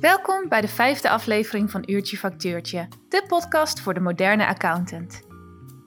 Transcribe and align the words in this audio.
Welkom 0.00 0.48
bij 0.48 0.60
de 0.60 0.68
vijfde 0.68 1.10
aflevering 1.10 1.70
van 1.70 1.82
Uurtje 1.86 2.16
Factuurtje, 2.16 2.88
de 3.08 3.24
podcast 3.28 3.80
voor 3.80 3.94
de 3.94 4.00
moderne 4.00 4.46
accountant. 4.46 5.22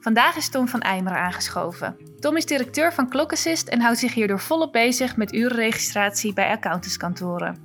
Vandaag 0.00 0.36
is 0.36 0.48
Tom 0.48 0.68
van 0.68 0.80
Eimeren 0.80 1.18
aangeschoven. 1.18 1.96
Tom 2.18 2.36
is 2.36 2.46
directeur 2.46 2.92
van 2.92 3.08
Clockassist 3.08 3.68
en 3.68 3.80
houdt 3.80 3.98
zich 3.98 4.14
hierdoor 4.14 4.40
volop 4.40 4.72
bezig 4.72 5.16
met 5.16 5.34
urenregistratie 5.34 6.32
bij 6.32 6.50
accountantskantoren. 6.50 7.58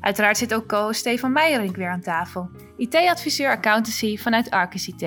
Uiteraard 0.00 0.38
zit 0.38 0.54
ook 0.54 0.66
co 0.66 0.92
Stefan 0.92 1.32
Meijerink 1.32 1.76
weer 1.76 1.90
aan 1.90 2.00
tafel, 2.00 2.50
IT-adviseur 2.76 3.50
accountancy 3.50 4.16
vanuit 4.16 4.50
Arcus 4.50 4.88
IT. 4.88 5.00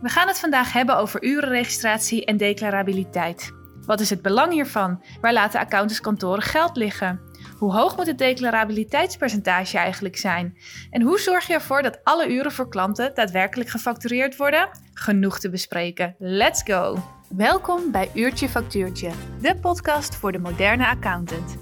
We 0.00 0.08
gaan 0.08 0.28
het 0.28 0.40
vandaag 0.40 0.72
hebben 0.72 0.96
over 0.96 1.22
urenregistratie 1.22 2.24
en 2.24 2.36
declarabiliteit. 2.36 3.52
Wat 3.86 4.00
is 4.00 4.10
het 4.10 4.22
belang 4.22 4.52
hiervan? 4.52 5.02
Waar 5.20 5.32
laten 5.32 5.60
accountantskantoren 5.60 6.42
geld 6.42 6.76
liggen? 6.76 7.20
Hoe 7.64 7.72
hoog 7.72 7.96
moet 7.96 8.06
het 8.06 8.18
declarabiliteitspercentage 8.18 9.78
eigenlijk 9.78 10.16
zijn? 10.16 10.56
En 10.90 11.02
hoe 11.02 11.18
zorg 11.18 11.46
je 11.46 11.52
ervoor 11.52 11.82
dat 11.82 12.00
alle 12.02 12.28
uren 12.28 12.52
voor 12.52 12.68
klanten 12.68 13.14
daadwerkelijk 13.14 13.70
gefactureerd 13.70 14.36
worden? 14.36 14.68
Genoeg 14.94 15.38
te 15.38 15.50
bespreken. 15.50 16.14
Let's 16.18 16.62
go! 16.62 16.98
Welkom 17.28 17.90
bij 17.90 18.10
Uurtje 18.14 18.48
Factuurtje, 18.48 19.10
de 19.40 19.56
podcast 19.56 20.14
voor 20.14 20.32
de 20.32 20.38
moderne 20.38 20.86
accountant. 20.86 21.56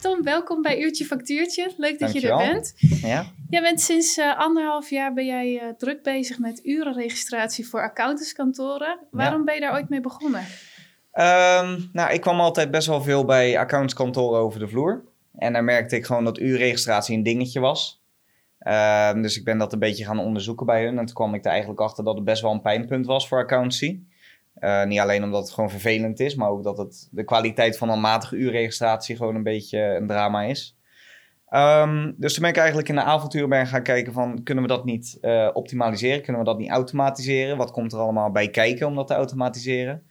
Tom, 0.00 0.22
welkom 0.22 0.62
bij 0.62 0.80
Uurtje 0.80 1.04
Factuurtje. 1.04 1.72
Leuk 1.76 1.98
dat 1.98 2.12
je 2.12 2.20
er 2.20 2.28
Dankjewel. 2.28 2.52
bent. 2.52 2.74
Ja. 3.02 3.24
Jij 3.48 3.60
bent 3.60 3.80
sinds 3.80 4.16
eh, 4.16 4.38
anderhalf 4.38 4.90
jaar 4.90 5.12
ben 5.12 5.26
jij 5.26 5.58
eh, 5.58 5.68
druk 5.68 6.02
bezig 6.02 6.38
met 6.38 6.64
urenregistratie 6.64 7.68
voor 7.68 7.82
accountantskantoren. 7.82 8.98
Waarom 9.10 9.44
ben 9.44 9.54
je 9.54 9.60
daar 9.60 9.72
ooit 9.72 9.88
mee 9.88 10.00
begonnen? 10.00 10.44
Ehm, 11.12 11.80
nou, 11.92 12.12
ik 12.12 12.20
kwam 12.20 12.40
altijd 12.40 12.70
best 12.70 12.86
wel 12.86 13.02
veel 13.02 13.24
bij 13.24 13.58
accountskantoren 13.58 14.40
over 14.40 14.60
de 14.60 14.68
vloer. 14.68 15.04
En 15.38 15.52
daar 15.52 15.64
merkte 15.64 15.96
ik 15.96 16.06
gewoon 16.06 16.24
dat 16.24 16.38
uurregistratie 16.38 17.16
een 17.16 17.22
dingetje 17.22 17.60
was. 17.60 18.02
Ehm, 18.58 19.22
dus 19.22 19.38
ik 19.38 19.44
ben 19.44 19.58
dat 19.58 19.72
een 19.72 19.78
beetje 19.78 20.04
gaan 20.04 20.18
onderzoeken 20.18 20.66
bij 20.66 20.84
hun. 20.84 20.98
En 20.98 21.06
toen 21.06 21.14
kwam 21.14 21.34
ik 21.34 21.44
er 21.44 21.50
eigenlijk 21.50 21.80
achter 21.80 22.04
dat 22.04 22.14
het 22.14 22.24
best 22.24 22.42
wel 22.42 22.52
een 22.52 22.60
pijnpunt 22.60 23.06
was 23.06 23.28
voor 23.28 23.38
accountancy. 23.38 24.00
Eh, 24.54 24.84
niet 24.84 24.98
alleen 24.98 25.24
omdat 25.24 25.42
het 25.42 25.52
gewoon 25.52 25.70
vervelend 25.70 26.20
is, 26.20 26.34
maar 26.34 26.48
ook 26.48 26.62
dat 26.62 26.78
het 26.78 27.08
de 27.10 27.24
kwaliteit 27.24 27.78
van 27.78 27.88
een 27.88 28.00
matige 28.00 28.36
uurregistratie 28.36 29.16
gewoon 29.16 29.34
een 29.34 29.42
beetje 29.42 29.78
een 29.78 30.06
drama 30.06 30.42
is. 30.42 30.76
Ehm, 31.48 32.12
dus 32.16 32.32
toen 32.32 32.42
ben 32.42 32.50
ik 32.50 32.56
eigenlijk 32.56 32.88
in 32.88 32.94
de 32.94 33.02
avonturen 33.02 33.48
ben 33.48 33.66
gaan 33.66 33.82
kijken 33.82 34.12
van, 34.12 34.42
kunnen 34.42 34.64
we 34.64 34.70
dat 34.70 34.84
niet 34.84 35.18
eh, 35.20 35.48
optimaliseren? 35.52 36.22
Kunnen 36.22 36.42
we 36.42 36.48
dat 36.48 36.58
niet 36.58 36.70
automatiseren? 36.70 37.56
Wat 37.56 37.70
komt 37.70 37.92
er 37.92 37.98
allemaal 37.98 38.30
bij 38.30 38.48
kijken 38.48 38.86
om 38.86 38.94
dat 38.94 39.06
te 39.06 39.14
automatiseren? 39.14 40.02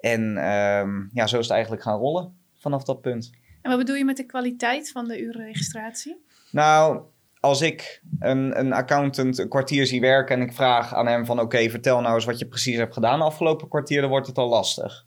En 0.00 0.36
ehm, 0.36 0.90
ja, 1.12 1.26
zo 1.26 1.38
is 1.38 1.44
het 1.44 1.50
eigenlijk 1.50 1.82
gaan 1.82 1.98
rollen 1.98 2.34
vanaf 2.58 2.84
dat 2.84 3.00
punt. 3.00 3.30
En 3.62 3.70
wat 3.70 3.78
bedoel 3.78 3.96
je 3.96 4.04
met 4.04 4.16
de 4.16 4.26
kwaliteit 4.26 4.90
van 4.90 5.08
de 5.08 5.20
urenregistratie? 5.20 6.24
Nou, 6.50 7.02
als 7.40 7.60
ik 7.60 8.02
een, 8.18 8.58
een 8.58 8.72
accountant 8.72 9.38
een 9.38 9.48
kwartier 9.48 9.86
zie 9.86 10.00
werken 10.00 10.36
en 10.36 10.42
ik 10.42 10.52
vraag 10.52 10.94
aan 10.94 11.06
hem 11.06 11.26
van 11.26 11.40
oké, 11.40 11.70
vertel 11.70 12.00
nou 12.00 12.14
eens 12.14 12.24
wat 12.24 12.38
je 12.38 12.46
precies 12.46 12.76
hebt 12.76 12.94
gedaan 12.94 13.18
de 13.18 13.24
afgelopen 13.24 13.68
kwartier, 13.68 14.00
dan 14.00 14.10
wordt 14.10 14.26
het 14.26 14.38
al 14.38 14.48
lastig. 14.48 15.06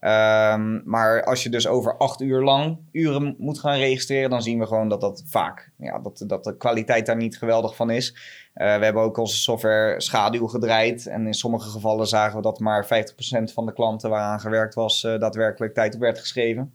Ehm, 0.00 0.80
maar 0.84 1.24
als 1.24 1.42
je 1.42 1.48
dus 1.48 1.66
over 1.66 1.96
acht 1.96 2.20
uur 2.20 2.42
lang 2.42 2.78
uren 2.92 3.34
moet 3.38 3.58
gaan 3.58 3.76
registreren, 3.76 4.30
dan 4.30 4.42
zien 4.42 4.58
we 4.58 4.66
gewoon 4.66 4.88
dat 4.88 5.00
dat 5.00 5.22
vaak, 5.26 5.72
ja, 5.76 5.98
dat, 5.98 6.24
dat 6.26 6.44
de 6.44 6.56
kwaliteit 6.56 7.06
daar 7.06 7.16
niet 7.16 7.38
geweldig 7.38 7.76
van 7.76 7.90
is. 7.90 8.16
Eh, 8.54 8.78
we 8.78 8.84
hebben 8.84 9.02
ook 9.02 9.16
onze 9.16 9.36
software 9.36 10.00
schaduw 10.00 10.46
gedraaid 10.46 11.06
en 11.06 11.26
in 11.26 11.34
sommige 11.34 11.70
gevallen 11.70 12.06
zagen 12.06 12.36
we 12.36 12.42
dat 12.42 12.58
maar 12.58 12.86
50% 12.86 13.52
van 13.52 13.66
de 13.66 13.72
klanten 13.72 14.10
waaraan 14.10 14.40
gewerkt 14.40 14.74
was, 14.74 15.04
eh, 15.04 15.18
daadwerkelijk 15.18 15.74
tijd 15.74 15.94
op 15.94 16.00
werd 16.00 16.18
geschreven. 16.18 16.74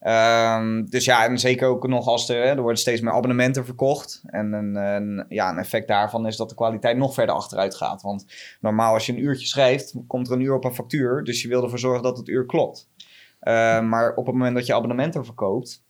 Ehm, 0.00 0.84
dus 0.84 1.04
ja, 1.04 1.26
en 1.26 1.38
zeker 1.38 1.68
ook 1.68 1.88
nog 1.88 2.06
als 2.06 2.28
er, 2.28 2.44
er 2.44 2.60
worden 2.60 2.80
steeds 2.80 3.00
meer 3.00 3.12
abonnementen 3.12 3.64
verkocht. 3.64 4.22
En 4.26 4.52
een, 4.52 5.24
ja, 5.28 5.50
een 5.50 5.58
effect 5.58 5.88
daarvan 5.88 6.26
is 6.26 6.36
dat 6.36 6.48
de 6.48 6.54
kwaliteit 6.54 6.96
nog 6.96 7.14
verder 7.14 7.34
achteruit 7.34 7.74
gaat. 7.74 8.02
Want 8.02 8.26
normaal 8.60 8.94
als 8.94 9.06
je 9.06 9.12
een 9.12 9.22
uurtje 9.22 9.46
schrijft, 9.46 9.94
komt 10.06 10.28
er 10.28 10.32
een 10.32 10.40
uur 10.40 10.54
op 10.54 10.64
een 10.64 10.74
factuur. 10.74 11.24
Dus 11.24 11.42
je 11.42 11.48
wil 11.48 11.62
ervoor 11.62 11.78
zorgen 11.78 12.02
dat 12.02 12.16
het 12.16 12.28
uur 12.28 12.46
klopt. 12.46 12.88
Ehm, 13.40 13.88
maar 13.88 14.14
op 14.14 14.26
het 14.26 14.34
moment 14.34 14.54
dat 14.54 14.66
je 14.66 14.74
abonnementen 14.74 15.24
verkoopt, 15.24 15.84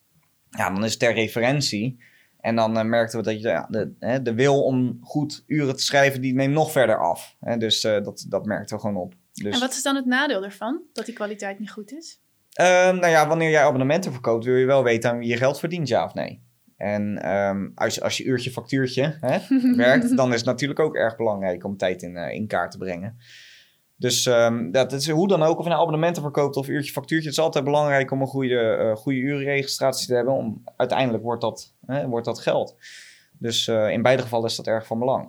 ja, 0.50 0.70
dan 0.70 0.84
is 0.84 0.90
het 0.90 1.00
ter 1.00 1.14
referentie. 1.14 1.98
En 2.40 2.56
dan 2.56 2.78
eh, 2.78 2.84
merkten 2.84 3.18
we 3.18 3.24
dat 3.24 3.40
je, 3.40 3.66
de, 3.68 4.22
de 4.22 4.34
wil 4.34 4.62
om 4.62 4.98
goed 5.02 5.44
uren 5.46 5.76
te 5.76 5.82
schrijven, 5.82 6.20
die 6.20 6.34
neemt 6.34 6.54
nog 6.54 6.72
verder 6.72 6.98
af. 6.98 7.36
Hè, 7.40 7.56
dus 7.56 7.84
eh, 7.84 8.02
dat, 8.02 8.24
dat 8.28 8.44
merkten 8.46 8.76
we 8.76 8.82
gewoon 8.82 8.96
op. 8.96 9.14
Dus... 9.32 9.54
En 9.54 9.60
wat 9.60 9.70
is 9.70 9.82
dan 9.82 9.96
het 9.96 10.06
nadeel 10.06 10.44
ervan, 10.44 10.82
dat 10.92 11.06
die 11.06 11.14
kwaliteit 11.14 11.58
niet 11.58 11.70
goed 11.70 11.92
is? 11.92 12.20
Ehm, 12.60 12.96
nou 12.96 13.06
ja, 13.12 13.28
wanneer 13.28 13.50
jij 13.50 13.62
abonnementen 13.62 14.12
verkoopt, 14.12 14.44
wil 14.44 14.56
je 14.56 14.66
wel 14.66 14.82
weten 14.82 15.10
aan 15.10 15.18
wie 15.18 15.28
je 15.28 15.36
geld 15.36 15.58
verdient, 15.58 15.88
ja 15.88 16.04
of 16.04 16.14
nee. 16.14 16.42
En 16.76 17.22
ehm, 17.22 17.68
als, 17.74 17.94
je- 17.94 18.00
als 18.02 18.16
je 18.16 18.24
uurtje 18.24 18.50
factuurtje 18.50 19.16
hè, 19.20 19.38
werkt, 19.76 20.16
dan 20.16 20.28
is 20.32 20.36
het 20.36 20.44
natuurlijk 20.46 20.80
ook 20.80 20.94
erg 20.94 21.16
belangrijk 21.16 21.64
om 21.64 21.76
tijd 21.76 22.02
in, 22.02 22.16
eh, 22.16 22.34
in 22.34 22.46
kaart 22.46 22.70
te 22.70 22.78
brengen. 22.78 23.16
Dus 23.96 24.26
ehm, 24.26 24.70
dat 24.70 24.92
is 24.92 25.08
hoe 25.10 25.28
dan 25.28 25.42
ook, 25.42 25.56
of 25.58 25.62
je 25.62 25.68
nou 25.68 25.80
abonnementen 25.80 26.22
verkoopt 26.22 26.56
of 26.56 26.68
uurtje 26.68 26.92
factuurtje, 26.92 27.28
het 27.28 27.38
is 27.38 27.44
altijd 27.44 27.64
belangrijk 27.64 28.10
om 28.10 28.20
een 28.20 28.26
goede, 28.26 28.60
eh, 28.60 28.96
goede 28.96 29.18
urenregistratie 29.18 30.06
te 30.06 30.14
hebben. 30.14 30.34
Om, 30.34 30.62
uiteindelijk 30.76 31.22
wordt 31.24 31.40
dat, 31.40 31.74
hè, 31.86 32.06
wordt 32.08 32.26
dat 32.26 32.40
geld. 32.40 32.76
Dus 33.38 33.68
eh, 33.68 33.90
in 33.90 34.02
beide 34.02 34.22
gevallen 34.22 34.48
is 34.48 34.56
dat 34.56 34.66
erg 34.66 34.86
van 34.86 34.98
belang. 34.98 35.28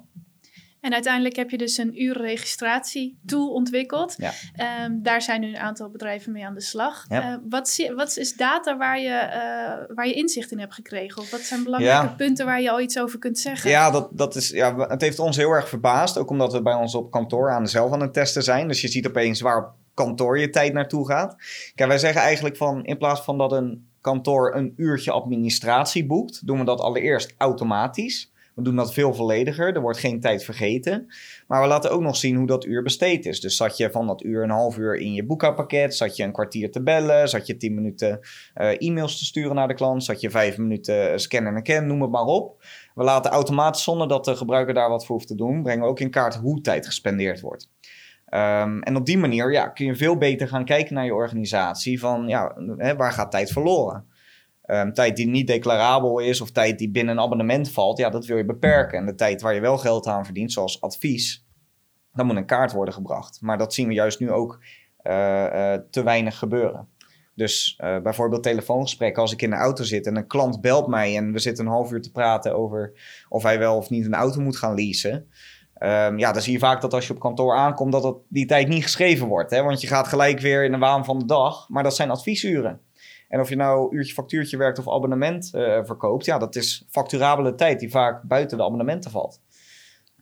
En 0.81 0.93
uiteindelijk 0.93 1.35
heb 1.35 1.49
je 1.49 1.57
dus 1.57 1.77
een 1.77 2.01
urenregistratie-tool 2.01 3.53
ontwikkeld. 3.53 4.15
Ja. 4.17 4.31
Ehm, 4.55 5.01
daar 5.01 5.21
zijn 5.21 5.41
nu 5.41 5.47
een 5.47 5.57
aantal 5.57 5.89
bedrijven 5.89 6.31
mee 6.31 6.45
aan 6.45 6.53
de 6.53 6.61
slag. 6.61 7.05
Ja. 7.09 7.31
Eh, 7.31 7.37
wat, 7.49 7.89
wat 7.95 8.17
is 8.17 8.35
data 8.35 8.77
waar 8.77 8.99
je, 8.99 9.09
eh, 9.09 9.95
waar 9.95 10.07
je 10.07 10.13
inzicht 10.13 10.51
in 10.51 10.59
hebt 10.59 10.73
gekregen? 10.73 11.21
Of 11.21 11.31
wat 11.31 11.39
zijn 11.39 11.63
belangrijke 11.63 12.05
Ja. 12.05 12.13
punten 12.17 12.45
waar 12.45 12.61
je 12.61 12.71
al 12.71 12.81
iets 12.81 12.99
over 12.99 13.19
kunt 13.19 13.39
zeggen? 13.39 13.69
Ja, 13.69 13.91
dat, 13.91 14.09
dat 14.11 14.35
is, 14.35 14.49
ja, 14.49 14.87
het 14.87 15.01
heeft 15.01 15.19
ons 15.19 15.37
heel 15.37 15.51
erg 15.51 15.69
verbaasd. 15.69 16.17
Ook 16.17 16.29
omdat 16.29 16.53
we 16.53 16.61
bij 16.61 16.73
ons 16.73 16.95
op 16.95 17.11
kantoor 17.11 17.51
aan 17.51 17.67
zelf 17.67 17.91
aan 17.91 18.01
het 18.01 18.13
testen 18.13 18.43
zijn. 18.43 18.67
Dus 18.67 18.81
je 18.81 18.87
ziet 18.87 19.07
opeens 19.07 19.41
waar 19.41 19.57
op 19.57 19.73
kantoor 19.93 20.39
je 20.39 20.49
tijd 20.49 20.73
naartoe 20.73 21.07
gaat. 21.07 21.35
Kijk, 21.75 21.89
wij 21.89 21.97
zeggen 21.99 22.21
eigenlijk 22.21 22.57
van 22.57 22.85
in 22.85 22.97
plaats 22.97 23.21
van 23.21 23.37
dat 23.37 23.51
een 23.51 23.89
kantoor 24.01 24.55
een 24.55 24.73
uurtje 24.77 25.11
administratie 25.11 26.05
boekt, 26.05 26.47
doen 26.47 26.59
we 26.59 26.65
dat 26.65 26.79
allereerst 26.79 27.33
automatisch. 27.37 28.30
We 28.61 28.67
doen 28.67 28.75
dat 28.75 28.93
veel 28.93 29.13
vollediger. 29.13 29.75
Er 29.75 29.81
wordt 29.81 29.99
geen 29.99 30.19
tijd 30.19 30.43
vergeten. 30.43 31.13
Maar 31.47 31.61
we 31.61 31.67
laten 31.67 31.91
ook 31.91 32.01
nog 32.01 32.15
zien 32.15 32.35
hoe 32.35 32.47
dat 32.47 32.65
uur 32.65 32.83
besteed 32.83 33.25
is. 33.25 33.39
Dus 33.39 33.55
zat 33.55 33.77
je 33.77 33.91
van 33.91 34.07
dat 34.07 34.23
uur 34.23 34.43
een 34.43 34.49
half 34.49 34.77
uur 34.77 34.95
in 34.95 35.13
je 35.13 35.25
boekhoudpakket? 35.25 35.95
Zat 35.95 36.15
je 36.15 36.23
een 36.23 36.31
kwartier 36.31 36.71
te 36.71 36.83
bellen? 36.83 37.29
Zat 37.29 37.47
je 37.47 37.57
tien 37.57 37.73
minuten 37.73 38.19
eh, 38.53 38.81
e-mails 38.81 39.17
te 39.17 39.25
sturen 39.25 39.55
naar 39.55 39.67
de 39.67 39.73
klant? 39.73 40.03
Zat 40.03 40.21
je 40.21 40.29
vijf 40.29 40.57
minuten 40.57 41.19
scannen 41.19 41.55
en 41.55 41.63
kennen? 41.63 41.87
Noem 41.87 42.01
het 42.01 42.11
maar 42.11 42.25
op. 42.25 42.63
We 42.95 43.03
laten 43.03 43.31
automatisch, 43.31 43.83
zonder 43.83 44.07
dat 44.07 44.25
de 44.25 44.35
gebruiker 44.35 44.73
daar 44.73 44.89
wat 44.89 45.05
voor 45.05 45.15
hoeft 45.15 45.27
te 45.27 45.35
doen, 45.35 45.63
brengen 45.63 45.83
we 45.83 45.89
ook 45.89 45.99
in 45.99 46.09
kaart 46.09 46.35
hoe 46.35 46.61
tijd 46.61 46.85
gespendeerd 46.85 47.41
wordt. 47.41 47.69
Ehm, 48.25 48.79
en 48.79 48.95
op 48.95 49.05
die 49.05 49.17
manier 49.17 49.51
ja, 49.51 49.67
kun 49.67 49.85
je 49.85 49.95
veel 49.95 50.17
beter 50.17 50.47
gaan 50.47 50.65
kijken 50.65 50.95
naar 50.95 51.05
je 51.05 51.13
organisatie. 51.13 51.99
Van 51.99 52.27
ja, 52.27 52.55
hè, 52.77 52.95
waar 52.95 53.11
gaat 53.11 53.31
tijd 53.31 53.51
verloren? 53.51 54.05
Ehm, 54.71 54.91
tijd 54.91 55.15
die 55.15 55.27
niet 55.27 55.47
declarabel 55.47 56.19
is 56.19 56.41
of 56.41 56.51
tijd 56.51 56.77
die 56.77 56.91
binnen 56.91 57.17
een 57.17 57.23
abonnement 57.23 57.71
valt, 57.71 57.97
ja, 57.97 58.09
dat 58.09 58.25
wil 58.25 58.37
je 58.37 58.45
beperken. 58.45 58.97
En 58.97 59.05
de 59.05 59.15
tijd 59.15 59.41
waar 59.41 59.53
je 59.53 59.59
wel 59.59 59.77
geld 59.77 60.07
aan 60.07 60.25
verdient, 60.25 60.51
zoals 60.51 60.81
advies, 60.81 61.45
dan 62.13 62.25
moet 62.25 62.35
in 62.35 62.45
kaart 62.45 62.71
worden 62.71 62.93
gebracht. 62.93 63.41
Maar 63.41 63.57
dat 63.57 63.73
zien 63.73 63.87
we 63.87 63.93
juist 63.93 64.19
nu 64.19 64.31
ook 64.31 64.63
eh, 64.97 65.73
eh, 65.73 65.81
te 65.89 66.03
weinig 66.03 66.37
gebeuren. 66.37 66.87
Dus 67.35 67.75
eh, 67.77 67.99
bijvoorbeeld 67.99 68.43
telefoongesprekken, 68.43 69.21
als 69.21 69.31
ik 69.31 69.41
in 69.41 69.49
de 69.49 69.55
auto 69.55 69.83
zit 69.83 70.05
en 70.05 70.15
een 70.15 70.27
klant 70.27 70.61
belt 70.61 70.87
mij 70.87 71.17
en 71.17 71.31
we 71.31 71.39
zitten 71.39 71.65
een 71.65 71.71
half 71.71 71.91
uur 71.91 72.01
te 72.01 72.11
praten 72.11 72.55
over 72.55 72.93
of 73.29 73.43
hij 73.43 73.59
wel 73.59 73.77
of 73.77 73.89
niet 73.89 74.05
een 74.05 74.13
auto 74.13 74.41
moet 74.41 74.57
gaan 74.57 74.75
leasen. 74.75 75.27
Ehm, 75.73 76.17
ja, 76.17 76.31
dan 76.31 76.41
zie 76.41 76.53
je 76.53 76.59
vaak 76.59 76.81
dat 76.81 76.93
als 76.93 77.07
je 77.07 77.13
op 77.13 77.19
kantoor 77.19 77.55
aankomt, 77.55 77.91
dat 77.91 78.03
dat 78.03 78.17
die 78.29 78.45
tijd 78.45 78.67
niet 78.67 78.83
geschreven 78.83 79.27
wordt. 79.27 79.51
Hè? 79.51 79.63
Want 79.63 79.81
je 79.81 79.87
gaat 79.87 80.07
gelijk 80.07 80.39
weer 80.39 80.63
in 80.63 80.71
de 80.71 80.77
waan 80.77 81.05
van 81.05 81.19
de 81.19 81.25
dag, 81.25 81.69
maar 81.69 81.83
dat 81.83 81.95
zijn 81.95 82.09
adviesuren. 82.09 82.81
En 83.31 83.39
of 83.39 83.49
je 83.49 83.55
nou 83.55 83.95
uurtje 83.95 84.13
factuurtje 84.13 84.57
werkt 84.57 84.79
of 84.79 84.89
abonnement 84.89 85.53
eh, 85.53 85.79
verkoopt, 85.83 86.25
ja, 86.25 86.37
dat 86.37 86.55
is 86.55 86.85
facturabele 86.89 87.55
tijd 87.55 87.79
die 87.79 87.89
vaak 87.89 88.23
buiten 88.23 88.57
de 88.57 88.63
abonnementen 88.63 89.11
valt. 89.11 89.41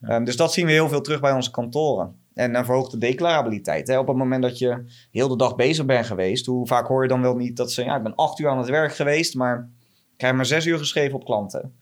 Ehm, 0.01 0.23
dus 0.23 0.35
dat 0.35 0.53
zien 0.53 0.65
we 0.65 0.71
heel 0.71 0.89
veel 0.89 1.01
terug 1.01 1.19
bij 1.19 1.31
onze 1.31 1.51
kantoren. 1.51 2.15
En 2.33 2.55
een 2.55 2.65
verhoogde 2.65 2.97
declarabiliteit. 2.97 3.87
Hè? 3.87 3.99
Op 3.99 4.07
het 4.07 4.17
moment 4.17 4.41
dat 4.41 4.57
je 4.57 4.83
heel 5.11 5.27
de 5.27 5.35
dag 5.35 5.55
bezig 5.55 5.85
bent 5.85 6.05
geweest, 6.05 6.45
hoe 6.45 6.67
vaak 6.67 6.87
hoor 6.87 7.01
je 7.01 7.07
dan 7.07 7.21
wel 7.21 7.35
niet 7.35 7.57
dat 7.57 7.71
ze, 7.71 7.83
ja, 7.83 7.95
ik 7.95 8.03
ben 8.03 8.15
acht 8.15 8.39
uur 8.39 8.49
aan 8.49 8.57
het 8.57 8.69
werk 8.69 8.95
geweest, 8.95 9.35
maar 9.35 9.69
ik 10.11 10.17
krijg 10.17 10.35
maar 10.35 10.45
zes 10.45 10.65
uur 10.65 10.77
geschreven 10.77 11.15
op 11.15 11.25
klanten. 11.25 11.73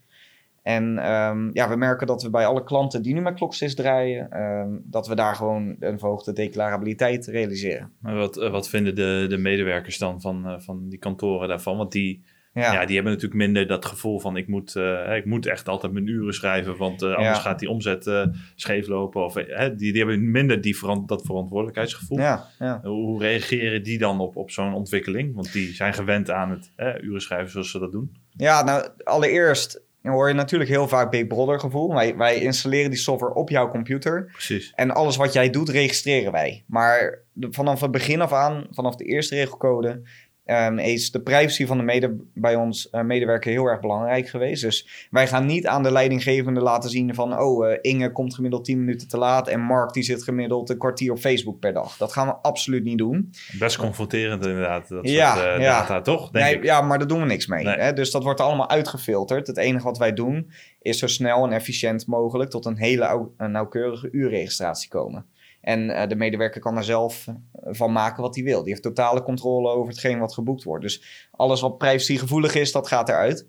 En 0.68 0.98
ehm, 0.98 1.50
ja, 1.54 1.70
we 1.70 1.76
merken 1.76 2.08
dat 2.08 2.22
we 2.24 2.30
bij 2.30 2.46
alle 2.46 2.64
klanten 2.64 3.02
die 3.02 3.14
nu 3.14 3.22
met 3.22 3.36
Clocksys 3.36 3.76
draaien, 3.76 4.32
ehm, 4.32 4.70
dat 4.84 5.08
we 5.08 5.16
daar 5.16 5.36
gewoon 5.36 5.76
een 5.80 6.00
verhoogde 6.00 6.34
declarabiliteit 6.34 7.26
realiseren. 7.26 7.92
Maar 8.00 8.16
wat, 8.16 8.38
eh, 8.38 8.50
wat 8.52 8.70
vinden 8.70 8.96
de, 8.96 9.26
de 9.30 9.38
medewerkers 9.38 9.98
dan 9.98 10.22
van, 10.22 10.48
eh, 10.48 10.60
van 10.60 10.90
die 10.90 11.00
kantoren 11.00 11.48
daarvan? 11.48 11.78
Want 11.78 11.92
die 11.92 12.24
Ja. 12.54 12.74
Ja, 12.74 12.86
die 12.86 12.96
hebben 12.96 13.14
natuurlijk 13.14 13.42
minder 13.42 13.68
dat 13.68 13.86
gevoel 13.86 14.20
van 14.20 14.38
ik 14.38 14.48
moet, 14.48 14.76
eh, 14.76 15.16
ik 15.16 15.26
moet 15.26 15.46
echt 15.46 15.68
altijd 15.68 15.92
mijn 15.92 16.08
uren 16.08 16.34
schrijven, 16.34 16.78
want 16.78 17.04
anders 17.04 17.24
Ja. 17.24 17.34
gaat 17.34 17.60
die 17.60 17.70
omzet 17.70 18.28
scheef 18.56 18.88
lopen. 18.88 19.24
Of, 19.24 19.34
die, 19.34 19.76
die 19.76 19.98
hebben 19.98 20.32
minder 20.32 20.62
die 20.62 20.78
veran- 20.78 21.04
dat 21.06 21.22
verantwoordelijkheidsgevoel. 21.26 22.18
ja, 22.18 22.46
ja. 22.60 22.80
Hoe 22.84 23.20
reageren 23.22 23.84
die 23.84 23.98
dan 23.98 24.20
op, 24.20 24.36
op 24.36 24.52
zo'n 24.52 24.74
ontwikkeling? 24.74 25.36
Want 25.36 25.54
die 25.54 25.74
zijn 25.74 25.94
gewend 25.94 26.32
aan 26.32 26.50
het 26.50 26.72
uren 27.02 27.22
schrijven 27.22 27.52
zoals 27.52 27.72
ze 27.72 27.80
dat 27.80 27.92
doen. 27.92 28.16
Ja, 28.30 28.64
nou, 28.64 28.88
allereerst 29.04 29.86
hoor 30.10 30.28
je 30.28 30.34
natuurlijk 30.34 30.70
heel 30.70 30.88
vaak 30.88 31.12
Big 31.12 31.28
Brother 31.28 31.60
gevoel. 31.60 31.94
Wij, 31.94 32.16
wij 32.16 32.36
installeren 32.36 32.90
die 32.90 33.00
software 33.00 33.34
op 33.34 33.50
jouw 33.50 33.70
computer. 33.70 34.26
Precies. 34.32 34.72
En 34.76 34.92
alles 34.92 35.16
wat 35.16 35.34
jij 35.34 35.50
doet, 35.50 35.70
registreren 35.70 36.32
wij. 36.32 36.64
Maar 36.68 37.20
de- 37.34 37.48
vanaf 37.52 37.82
het 37.82 37.92
begin 37.92 38.22
af 38.22 38.34
aan, 38.34 38.68
vanaf 38.72 38.96
de 38.96 39.04
eerste 39.06 39.36
regelcode, 39.36 40.02
ehm, 40.48 40.78
is 40.78 41.12
de 41.12 41.22
privacy 41.22 41.66
van 41.66 41.78
de 41.78 41.84
mede, 41.84 42.16
bij 42.34 42.56
ons 42.56 42.90
eh, 42.90 43.02
medewerker 43.02 43.52
heel 43.52 43.66
erg 43.66 43.80
belangrijk 43.80 44.28
geweest. 44.28 44.62
Dus 44.62 45.08
wij 45.12 45.28
gaan 45.28 45.46
niet 45.46 45.68
aan 45.68 45.84
de 45.84 45.92
leidinggevende 45.92 46.60
laten 46.62 46.90
zien 46.90 47.16
van, 47.16 47.40
oh, 47.40 47.72
eh, 47.72 47.78
Inge 47.82 48.12
komt 48.12 48.36
gemiddeld 48.36 48.66
10 48.66 48.80
minuten 48.80 49.08
te 49.08 49.18
laat 49.18 49.48
en 49.48 49.60
Mark 49.60 49.94
die 49.94 50.04
zit 50.04 50.24
gemiddeld 50.24 50.70
een 50.70 50.78
kwartier 50.78 51.12
op 51.12 51.20
Facebook 51.20 51.60
per 51.60 51.74
dag. 51.74 51.98
Dat 51.98 52.12
gaan 52.14 52.28
we 52.28 52.34
absoluut 52.34 52.84
niet 52.84 52.98
doen. 52.98 53.32
Best 53.60 53.78
confronterend 53.78 54.46
inderdaad, 54.46 54.88
dat 54.90 55.10
Ja, 55.10 55.36
soort 55.36 55.46
eh, 55.46 55.60
ja. 55.62 55.80
data, 55.80 56.02
toch? 56.02 56.30
Denk 56.30 56.46
Nee, 56.46 56.56
ik. 56.56 56.64
ja, 56.64 56.82
maar 56.82 56.98
daar 56.98 57.08
doen 57.08 57.20
we 57.20 57.26
niks 57.26 57.48
mee. 57.48 57.64
Nee. 57.64 57.76
Hè? 57.76 57.94
Dus 57.94 58.12
dat 58.12 58.24
wordt 58.24 58.42
allemaal 58.42 58.70
uitgefilterd. 58.70 59.48
Het 59.48 59.58
enige 59.58 59.84
wat 59.84 59.98
wij 59.98 60.14
doen 60.14 60.52
is 60.82 61.00
zo 61.00 61.08
snel 61.08 61.44
en 61.46 61.52
efficiënt 61.52 62.08
mogelijk 62.08 62.50
tot 62.50 62.66
een 62.66 62.78
hele 62.78 63.30
nauwkeurige 63.38 64.10
uurregistratie 64.12 64.90
komen. 64.90 65.26
En 65.68 65.90
eh, 65.90 66.08
de 66.08 66.16
medewerker 66.16 66.62
kan 66.62 66.78
er 66.78 66.84
zelf 66.84 67.28
eh, 67.28 67.34
van 67.64 67.92
maken 67.92 68.22
wat 68.22 68.36
hij 68.36 68.44
wil. 68.44 68.60
Die 68.60 68.70
heeft 68.70 68.84
totale 68.84 69.24
controle 69.24 69.70
over 69.70 69.90
hetgeen 69.90 70.20
wat 70.20 70.34
geboekt 70.34 70.64
wordt. 70.64 70.84
Dus 70.84 71.28
alles 71.32 71.62
wat 71.62 71.78
privacygevoelig 71.78 72.56
is, 72.56 72.72
dat 72.72 72.88
gaat 72.88 73.10
eruit. 73.10 73.48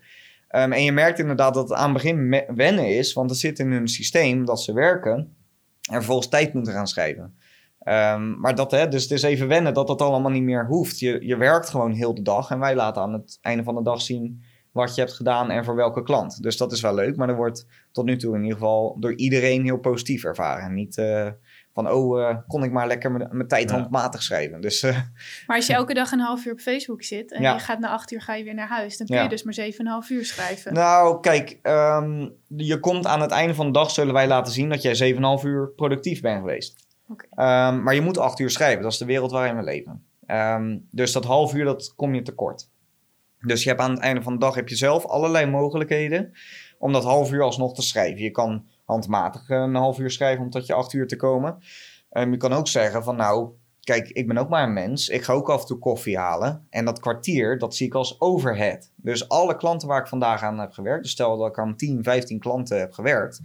Ehm, 0.49 0.73
en 0.73 0.85
je 0.85 0.93
merkt 0.93 1.19
inderdaad 1.19 1.55
dat 1.55 1.69
het 1.69 1.79
aan 1.79 1.95
het 1.95 2.03
begin 2.03 2.45
wennen 2.55 2.97
is, 2.97 3.13
want 3.13 3.31
het 3.31 3.39
zit 3.39 3.59
in 3.59 3.73
hun 3.73 3.89
systeem 3.89 4.45
dat 4.45 4.63
ze 4.63 4.73
werken 4.73 5.37
en 5.91 5.95
vervolgens 5.95 6.29
tijd 6.29 6.55
moeten 6.55 6.73
gaan 6.73 6.87
schrijven. 6.87 7.35
Ehm, 7.79 8.41
maar 8.41 8.55
dat, 8.55 8.71
hè, 8.71 8.89
dus 8.89 9.03
het 9.03 9.13
is 9.13 9.23
even 9.23 9.49
wennen 9.49 9.75
dat 9.75 9.87
dat 9.87 10.03
allemaal 10.03 10.31
niet 10.31 10.43
meer 10.43 10.67
hoeft. 10.67 10.99
Je, 10.99 11.27
je 11.27 11.37
werkt 11.37 11.69
gewoon 11.69 11.93
heel 11.93 12.15
de 12.15 12.23
dag 12.23 12.51
en 12.51 12.59
wij 12.59 12.75
laten 12.75 13.03
aan 13.03 13.13
het 13.13 13.39
einde 13.41 13.63
van 13.63 13.75
de 13.75 13.83
dag 13.83 14.03
zien 14.03 14.43
wat 14.73 14.95
je 14.95 15.01
hebt 15.01 15.13
gedaan 15.15 15.51
en 15.51 15.65
voor 15.65 15.75
welke 15.75 16.03
klant. 16.03 16.43
Dus 16.43 16.57
dat 16.57 16.73
is 16.73 16.81
wel 16.81 16.95
leuk, 16.95 17.17
maar 17.17 17.29
er 17.29 17.37
wordt 17.37 17.67
tot 17.93 18.05
nu 18.05 18.17
toe 18.17 18.35
in 18.35 18.41
ieder 18.43 18.59
geval 18.59 18.97
door 19.01 19.15
iedereen 19.15 19.65
heel 19.65 19.79
positief 19.79 20.25
ervaren. 20.25 20.65
En 20.65 20.75
niet 20.75 20.97
eh, 20.99 21.29
van, 21.75 21.91
oh, 21.91 22.21
eh, 22.29 22.37
kon 22.47 22.65
ik 22.65 22.73
maar 22.73 22.87
lekker 22.87 23.13
mijn- 23.13 23.49
tijd 23.49 23.71
Ja. 23.71 23.77
handmatig 23.79 24.23
schrijven. 24.23 24.61
Dus 24.61 24.83
eh, 24.83 24.97
Maar 25.47 25.57
als 25.57 25.67
je 25.67 25.73
elke 25.83 25.95
dag 25.95 26.13
een 26.13 26.21
half 26.21 26.45
uur 26.45 26.53
op 26.53 26.59
Facebook 26.61 27.03
zit 27.03 27.33
en 27.33 27.43
Ja. 27.43 27.53
je 27.55 27.59
gaat 27.61 27.79
na 27.79 27.89
acht 27.89 28.13
uur 28.13 28.21
ga 28.23 28.35
je 28.35 28.45
weer 28.45 28.55
naar 28.55 28.69
huis, 28.69 28.97
dan 28.97 29.07
kun 29.07 29.17
Ja. 29.17 29.23
je 29.23 29.29
dus 29.29 29.43
maar 29.43 29.55
zeven 29.55 29.79
en 29.81 29.87
een 29.87 29.93
half 29.93 30.11
uur 30.11 30.25
schrijven. 30.25 30.73
Nou, 30.75 31.21
kijk, 31.21 31.59
ehm, 31.63 32.29
je 32.57 32.81
komt 32.81 33.07
aan 33.07 33.21
het 33.21 33.31
einde 33.31 33.55
van 33.55 33.67
de 33.67 33.73
dag, 33.73 33.91
zullen 33.91 34.15
wij 34.15 34.27
laten 34.29 34.53
zien 34.53 34.69
dat 34.69 34.83
jij 34.83 34.95
7,5 34.95 35.45
uur 35.45 35.69
productief 35.69 36.21
bent 36.21 36.39
geweest. 36.41 36.87
Oké. 37.09 37.27
Ehm, 37.31 37.83
maar 37.83 37.95
je 37.95 38.01
moet 38.01 38.19
8 38.19 38.39
uur 38.39 38.51
schrijven, 38.51 38.83
dat 38.83 38.93
is 38.93 38.99
de 38.99 39.05
wereld 39.05 39.31
waarin 39.31 39.57
we 39.57 39.63
leven. 39.63 40.03
Ehm, 40.27 40.79
dus 40.91 41.13
dat 41.13 41.25
half 41.25 41.55
uur, 41.55 41.65
dat 41.65 41.93
kom 41.97 42.15
je 42.15 42.23
tekort. 42.23 42.69
Dus 43.49 43.63
je 43.63 43.69
hebt 43.69 43.81
aan 43.81 43.91
het 43.91 44.01
einde 44.01 44.23
van 44.23 44.33
de 44.33 44.39
dag 44.39 44.55
heb 44.55 44.69
je 44.69 44.77
zelf 44.77 45.07
allerlei 45.07 45.47
mogelijkheden 45.47 46.33
om 46.79 46.93
dat 46.93 47.05
half 47.05 47.33
uur 47.33 47.43
alsnog 47.43 47.75
te 47.75 47.83
schrijven. 47.83 48.23
Je 48.23 48.31
kan 48.31 48.67
handmatig 48.85 49.49
een 49.49 49.75
half 49.75 49.99
uur 49.99 50.11
schrijven 50.11 50.45
om 50.45 50.51
tot 50.51 50.67
je 50.67 50.75
8 50.75 50.93
uur 50.93 51.07
te 51.07 51.17
komen. 51.17 51.59
Ehm, 52.11 52.31
je 52.31 52.37
kan 52.37 52.53
ook 52.53 52.69
zeggen 52.69 53.05
van 53.05 53.17
nou, 53.17 53.51
kijk, 53.81 54.09
ik 54.09 54.27
ben 54.27 54.39
ook 54.39 54.49
maar 54.49 54.63
een 54.63 54.73
mens. 54.73 55.09
Ik 55.09 55.23
ga 55.23 55.33
ook 55.33 55.51
af 55.51 55.61
en 55.61 55.67
toe 55.67 55.79
koffie 55.79 56.19
halen. 56.19 56.67
En 56.71 56.85
dat 56.85 57.01
kwartier, 57.01 57.59
dat 57.59 57.75
zie 57.75 57.87
ik 57.87 57.95
als 57.95 58.21
overhead. 58.21 58.93
Dus 58.97 59.29
alle 59.29 59.57
klanten 59.57 59.89
waar 59.89 60.01
ik 60.01 60.07
vandaag 60.07 60.43
aan 60.43 60.59
heb 60.59 60.73
gewerkt, 60.73 61.03
dus 61.03 61.13
stel 61.13 61.37
dat 61.37 61.49
ik 61.49 61.59
aan 61.59 61.77
10, 61.77 62.03
15 62.03 62.39
klanten 62.39 62.79
heb 62.79 62.93
gewerkt, 62.93 63.41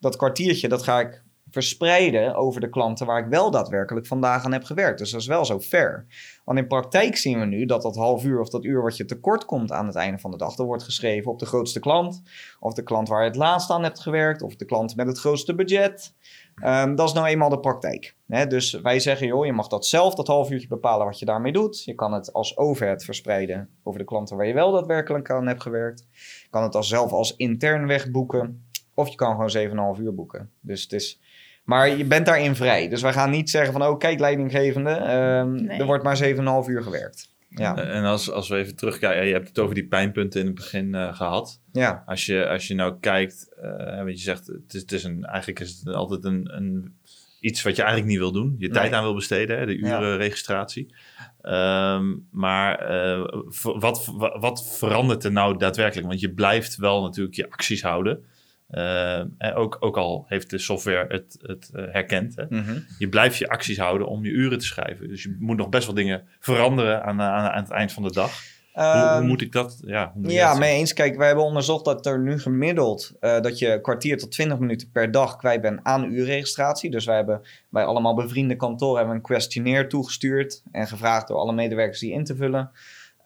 dat 0.00 0.16
kwartiertje, 0.16 0.68
dat 0.68 0.82
ga 0.82 1.00
ik 1.00 1.22
verspreiden 1.50 2.34
over 2.34 2.60
de 2.60 2.68
klanten 2.68 3.06
waar 3.06 3.18
ik 3.24 3.30
wel 3.30 3.50
daadwerkelijk 3.50 4.06
vandaag 4.06 4.44
aan 4.44 4.52
heb 4.52 4.64
gewerkt. 4.64 4.98
Dus 4.98 5.10
dat 5.10 5.20
is 5.20 5.26
wel 5.26 5.44
zo 5.44 5.60
fair. 5.60 6.06
Want 6.44 6.58
in 6.58 6.66
praktijk 6.66 7.16
zien 7.16 7.38
we 7.38 7.44
nu 7.44 7.64
dat 7.64 7.82
dat 7.82 7.96
half 7.96 8.24
uur 8.24 8.40
of 8.40 8.48
dat 8.48 8.64
uur 8.64 8.82
wat 8.82 8.96
je 8.96 9.04
tekort 9.04 9.44
komt 9.44 9.72
aan 9.72 9.86
het 9.86 9.94
einde 9.94 10.18
van 10.18 10.30
de 10.30 10.36
dag, 10.36 10.54
dat 10.54 10.66
wordt 10.66 10.82
geschreven 10.82 11.30
op 11.30 11.38
de 11.38 11.46
grootste 11.46 11.80
klant, 11.80 12.22
of 12.60 12.74
de 12.74 12.82
klant 12.82 13.08
waar 13.08 13.22
je 13.22 13.28
het 13.28 13.36
laatst 13.36 13.70
aan 13.70 13.82
hebt 13.82 14.00
gewerkt, 14.00 14.42
of 14.42 14.56
de 14.56 14.64
klant 14.64 14.96
met 14.96 15.06
het 15.06 15.18
grootste 15.18 15.54
budget. 15.54 16.14
Ehm, 16.54 16.94
dat 16.94 17.08
is 17.08 17.14
nou 17.14 17.26
eenmaal 17.26 17.48
de 17.48 17.60
praktijk. 17.60 18.14
Hè? 18.26 18.46
Dus 18.46 18.72
wij 18.72 19.00
zeggen, 19.00 19.26
joh, 19.26 19.46
je 19.46 19.52
mag 19.52 19.68
dat 19.68 19.86
zelf, 19.86 20.14
dat 20.14 20.26
half 20.26 20.50
uurtje 20.50 20.68
bepalen 20.68 21.06
wat 21.06 21.18
je 21.18 21.24
daarmee 21.24 21.52
doet. 21.52 21.84
Je 21.84 21.94
kan 21.94 22.12
het 22.12 22.32
als 22.32 22.56
overhead 22.56 23.04
verspreiden 23.04 23.68
over 23.82 23.98
de 23.98 24.06
klanten 24.06 24.36
waar 24.36 24.46
je 24.46 24.54
wel 24.54 24.72
daadwerkelijk 24.72 25.30
aan 25.30 25.46
hebt 25.46 25.62
gewerkt. 25.62 26.06
Je 26.42 26.48
kan 26.50 26.62
het 26.62 26.74
als 26.74 26.88
zelf 26.88 27.12
als 27.12 27.36
intern 27.36 27.86
wegboeken. 27.86 28.66
Of 28.94 29.08
je 29.08 29.16
kan 29.16 29.30
gewoon 29.30 29.96
7,5 29.96 30.02
uur 30.02 30.14
boeken. 30.14 30.50
Dus 30.60 30.82
het 30.82 30.92
is... 30.92 31.20
Maar 31.68 31.96
je 31.96 32.04
bent 32.04 32.26
daarin 32.26 32.56
vrij. 32.56 32.88
Dus 32.88 33.02
wij 33.02 33.12
gaan 33.12 33.30
niet 33.30 33.50
zeggen 33.50 33.72
van, 33.72 33.82
oh 33.82 33.98
kijk 33.98 34.20
leidinggevende, 34.20 34.90
ehm, 34.90 35.52
Nee. 35.54 35.78
er 35.78 35.86
wordt 35.86 36.04
maar 36.04 36.16
7,5 36.16 36.68
uur 36.68 36.82
gewerkt. 36.82 37.28
Ja, 37.48 37.76
Eh, 37.76 37.96
En 37.96 38.04
als, 38.04 38.30
als 38.30 38.48
we 38.48 38.56
even 38.56 38.76
terugkijken, 38.76 39.26
je 39.26 39.32
hebt 39.32 39.48
het 39.48 39.58
over 39.58 39.74
die 39.74 39.86
pijnpunten 39.86 40.40
in 40.40 40.46
het 40.46 40.54
begin 40.54 40.94
eh, 40.94 41.14
gehad. 41.16 41.60
ja, 41.72 42.02
Als 42.06 42.26
je, 42.26 42.48
als 42.48 42.66
je 42.66 42.74
nou 42.74 42.94
kijkt, 43.00 43.54
eh 43.62 44.02
wat 44.04 44.16
je 44.18 44.24
zegt, 44.24 44.46
het 44.46 44.74
is, 44.74 44.80
het 44.80 44.92
is 44.92 45.04
een, 45.04 45.24
eigenlijk 45.24 45.60
is 45.60 45.82
het 45.84 45.94
altijd 45.94 46.24
een, 46.24 46.48
een, 46.56 46.94
iets 47.40 47.62
wat 47.62 47.76
je 47.76 47.82
eigenlijk 47.82 48.10
niet 48.10 48.20
wil 48.20 48.32
doen. 48.32 48.54
Je 48.58 48.68
tijd 48.68 48.90
Nee. 48.90 48.94
aan 48.98 49.04
wil 49.04 49.14
besteden, 49.14 49.58
hè, 49.58 49.66
de 49.66 49.78
Ja. 49.78 49.98
urenregistratie. 50.00 50.94
Ehm, 51.42 52.14
maar 52.30 52.78
eh, 52.78 53.24
wat, 53.62 54.06
wa- 54.16 54.38
wat 54.38 54.66
verandert 54.76 55.24
er 55.24 55.32
nou 55.32 55.58
daadwerkelijk? 55.58 56.06
Want 56.08 56.20
je 56.20 56.32
blijft 56.32 56.76
wel 56.76 57.02
natuurlijk 57.02 57.36
je 57.36 57.50
acties 57.50 57.82
houden. 57.82 58.24
Eh, 58.68 59.18
en 59.18 59.54
ook, 59.54 59.76
ook 59.80 59.96
al 59.96 60.24
heeft 60.28 60.50
de 60.50 60.58
software 60.58 61.06
het, 61.08 61.38
het 61.40 61.70
eh, 61.72 61.84
herkend. 61.92 62.36
Hè? 62.36 62.44
mhm. 62.48 62.78
Je 62.98 63.08
blijft 63.08 63.36
je 63.36 63.48
acties 63.48 63.78
houden 63.78 64.06
om 64.06 64.24
je 64.24 64.30
uren 64.30 64.58
te 64.58 64.66
schrijven. 64.66 65.08
Dus 65.08 65.22
je 65.22 65.36
moet 65.38 65.56
nog 65.56 65.68
best 65.68 65.86
wel 65.86 65.94
dingen 65.94 66.22
veranderen 66.40 67.04
aan, 67.04 67.20
aan, 67.22 67.50
aan 67.50 67.62
het 67.62 67.70
eind 67.70 67.92
van 67.92 68.02
de 68.02 68.12
dag. 68.12 68.30
Hoe, 68.72 68.86
hoe 68.86 68.94
Ehm, 68.94 69.26
moet 69.26 69.40
ik 69.40 69.52
dat? 69.52 69.78
Ja, 69.84 70.12
hoe 70.14 70.32
Ja, 70.32 70.50
dat 70.50 70.58
mee 70.58 70.76
eens. 70.76 70.92
Kijk, 70.92 71.16
wij 71.16 71.26
hebben 71.26 71.44
onderzocht 71.44 71.84
dat 71.84 72.06
er 72.06 72.20
nu 72.20 72.38
gemiddeld 72.38 73.12
eh, 73.20 73.40
dat 73.40 73.58
je 73.58 73.80
kwartier 73.80 74.18
tot 74.18 74.30
20 74.30 74.58
minuten 74.58 74.90
per 74.90 75.10
dag 75.10 75.36
kwijt 75.36 75.60
bent 75.60 75.80
aan 75.82 76.12
uurregistratie. 76.12 76.90
Dus 76.90 77.04
wij 77.04 77.16
hebben 77.16 77.40
bij 77.68 77.84
allemaal 77.84 78.14
bevriende 78.14 78.56
kantoren 78.56 78.96
hebben 78.96 79.14
een 79.14 79.22
questionnaire 79.22 79.86
toegestuurd 79.86 80.62
en 80.72 80.86
gevraagd 80.86 81.28
door 81.28 81.36
alle 81.36 81.52
medewerkers 81.52 82.00
die 82.00 82.12
in 82.12 82.24
te 82.24 82.36
vullen. 82.36 82.70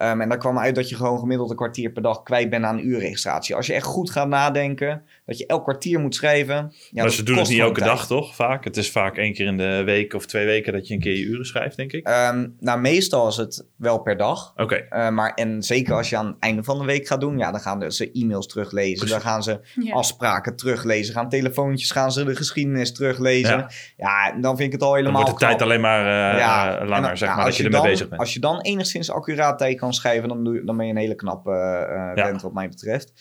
Ehm, 0.03 0.21
en 0.21 0.29
daar 0.29 0.39
kwam 0.39 0.59
uit 0.59 0.75
dat 0.75 0.89
je 0.89 0.97
gewoon 0.97 1.19
gemiddeld 1.19 1.51
een 1.51 1.57
kwartier 1.57 1.91
per 1.91 2.03
dag 2.03 2.23
kwijt 2.23 2.51
bent 2.51 2.65
aan 2.65 2.79
uurregistratie. 2.79 3.55
Als 3.55 3.67
je 3.67 3.73
echt 3.73 3.85
goed 3.87 4.11
gaat 4.11 4.29
nadenken, 4.29 5.03
dat 5.27 5.39
je 5.39 5.47
elk 5.47 5.63
kwartier 5.63 6.01
moet 6.01 6.15
schrijven. 6.15 6.55
Ja, 6.57 6.65
maar 6.93 7.05
dat 7.05 7.13
ze 7.13 7.23
doen 7.23 7.35
het 7.35 7.39
kost 7.43 7.51
niet 7.57 7.61
elke 7.67 7.81
tijd. 7.81 7.91
dag, 7.91 8.07
toch? 8.07 8.35
Vaak. 8.35 8.65
Het 8.65 8.77
is 8.77 8.91
vaak 8.91 9.17
één 9.17 9.33
keer 9.33 9.47
in 9.47 9.57
de 9.57 9.83
week 9.85 10.15
of 10.15 10.27
twee 10.27 10.47
weken 10.47 10.73
dat 10.73 10.89
je 10.89 10.95
een 10.95 11.01
keer 11.01 11.17
je 11.17 11.25
uren 11.25 11.45
schrijft, 11.47 11.77
denk 11.77 11.93
ik. 11.93 12.07
Ehm, 12.07 12.47
nou, 12.61 12.81
meestal 12.81 13.29
is 13.29 13.37
het 13.37 13.67
wel 13.77 13.99
per 13.99 14.17
dag. 14.17 14.53
Oké. 14.57 14.75
Eh, 14.75 15.09
maar 15.09 15.33
en 15.35 15.63
zeker 15.63 15.95
als 15.95 16.11
je 16.11 16.17
aan 16.17 16.27
het 16.27 16.37
einde 16.39 16.63
van 16.65 16.79
de 16.79 16.85
week 16.85 17.07
gaat 17.07 17.21
doen, 17.21 17.39
ja, 17.39 17.51
dan 17.51 17.61
gaan 17.61 17.93
ze 17.93 18.11
e-mails 18.13 18.47
teruglezen. 18.47 18.95
Precies. 18.99 19.11
Dan 19.13 19.21
gaan 19.21 19.43
ze 19.43 19.61
Ja. 19.75 19.95
afspraken 19.95 20.57
teruglezen. 20.57 21.15
Gaan 21.15 21.29
telefoontjes, 21.29 21.91
gaan 21.91 22.13
ze 22.13 22.25
de 22.25 22.37
geschiedenis 22.37 22.93
teruglezen. 22.93 23.59
Ja. 23.59 23.71
Ja, 23.97 24.41
dan 24.41 24.57
vind 24.57 24.67
ik 24.67 24.73
het 24.73 24.83
al 24.83 24.89
Dan 24.89 24.97
helemaal 24.99 25.23
wordt 25.23 25.39
de 25.39 25.45
tijd 25.47 25.63
alleen 25.63 25.81
maar 25.81 26.01
eh, 26.33 26.39
Ja, 26.39 26.85
langer, 26.85 27.03
dan- 27.09 27.17
zeg 27.17 27.29
nou, 27.29 27.37
maar, 27.37 27.47
als 27.47 27.57
dat 27.57 27.57
je 27.57 27.63
dan, 27.63 27.73
ermee 27.81 27.91
bezig 27.93 28.09
bent. 28.09 28.21
Als 28.21 28.33
je 28.35 28.41
dan 28.41 28.61
enigszins 28.61 29.11
accuraat 29.11 29.59
tijd 29.59 29.79
kan 29.79 29.92
schrijven, 29.95 30.29
dan, 30.29 30.45
doe, 30.45 30.65
dan 30.65 30.77
ben 30.77 30.87
je 30.87 30.93
een 30.93 30.99
hele 30.99 31.15
knappe 31.15 31.51
Ja. 31.51 32.15
vent 32.15 32.43
wat 32.43 32.53
mij 32.53 32.69
betreft. 32.69 33.13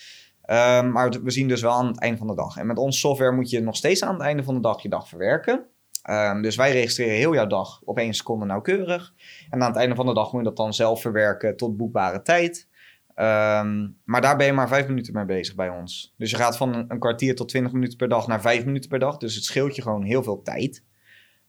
Ehm, 0.41 0.91
maar 0.91 1.09
we 1.09 1.31
zien 1.31 1.47
dus 1.47 1.61
wel 1.61 1.71
aan 1.71 1.87
het 1.87 1.99
einde 1.99 2.17
van 2.17 2.27
de 2.27 2.35
dag. 2.35 2.57
En 2.57 2.67
met 2.67 2.77
onze 2.77 2.99
software 2.99 3.31
moet 3.31 3.49
je 3.49 3.61
nog 3.61 3.75
steeds 3.75 4.03
aan 4.03 4.13
het 4.13 4.23
einde 4.23 4.43
van 4.43 4.55
de 4.55 4.61
dag 4.61 4.81
je 4.81 4.89
dag 4.89 5.07
verwerken. 5.07 5.65
Ehm, 6.01 6.41
dus 6.41 6.55
wij 6.55 6.71
registreren 6.71 7.13
heel 7.15 7.33
jouw 7.33 7.47
dag 7.47 7.81
op 7.83 7.97
één 7.97 8.13
seconde 8.13 8.45
nauwkeurig. 8.45 9.13
En 9.49 9.61
aan 9.61 9.67
het 9.67 9.77
einde 9.79 9.95
van 9.95 10.05
de 10.05 10.13
dag 10.13 10.31
moet 10.31 10.41
je 10.41 10.47
dat 10.47 10.57
dan 10.57 10.73
zelf 10.73 11.01
verwerken 11.01 11.57
tot 11.57 11.77
boekbare 11.77 12.21
tijd. 12.21 12.69
Ehm, 13.15 13.87
maar 14.03 14.21
daar 14.21 14.37
ben 14.37 14.45
je 14.45 14.53
maar 14.53 14.67
vijf 14.67 14.87
minuten 14.87 15.13
mee 15.13 15.25
bezig 15.25 15.55
bij 15.55 15.69
ons. 15.69 16.13
Dus 16.17 16.29
je 16.31 16.35
gaat 16.37 16.57
van 16.57 16.73
een, 16.75 16.85
een 16.87 16.99
kwartier 16.99 17.35
tot 17.35 17.49
twintig 17.49 17.73
minuten 17.73 17.97
per 17.97 18.09
dag 18.09 18.27
naar 18.27 18.41
vijf 18.41 18.65
minuten 18.65 18.89
per 18.89 18.99
dag. 18.99 19.17
Dus 19.17 19.35
het 19.35 19.43
scheelt 19.43 19.75
je 19.75 19.81
gewoon 19.81 20.03
heel 20.03 20.23
veel 20.23 20.41
tijd. 20.41 20.83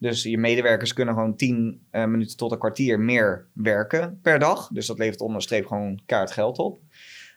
Dus 0.02 0.22
je 0.22 0.38
medewerkers 0.38 0.92
kunnen 0.92 1.14
gewoon 1.14 1.36
10 1.36 1.86
eh, 1.90 2.04
minuten 2.04 2.36
tot 2.36 2.52
een 2.52 2.58
kwartier 2.58 3.00
meer 3.00 3.46
werken 3.52 4.18
per 4.22 4.38
dag. 4.38 4.68
Dus 4.68 4.86
dat 4.86 4.98
levert 4.98 5.20
onderstreep 5.20 5.66
gewoon 5.66 6.00
kaart 6.06 6.30
geld 6.30 6.58
op. 6.58 6.80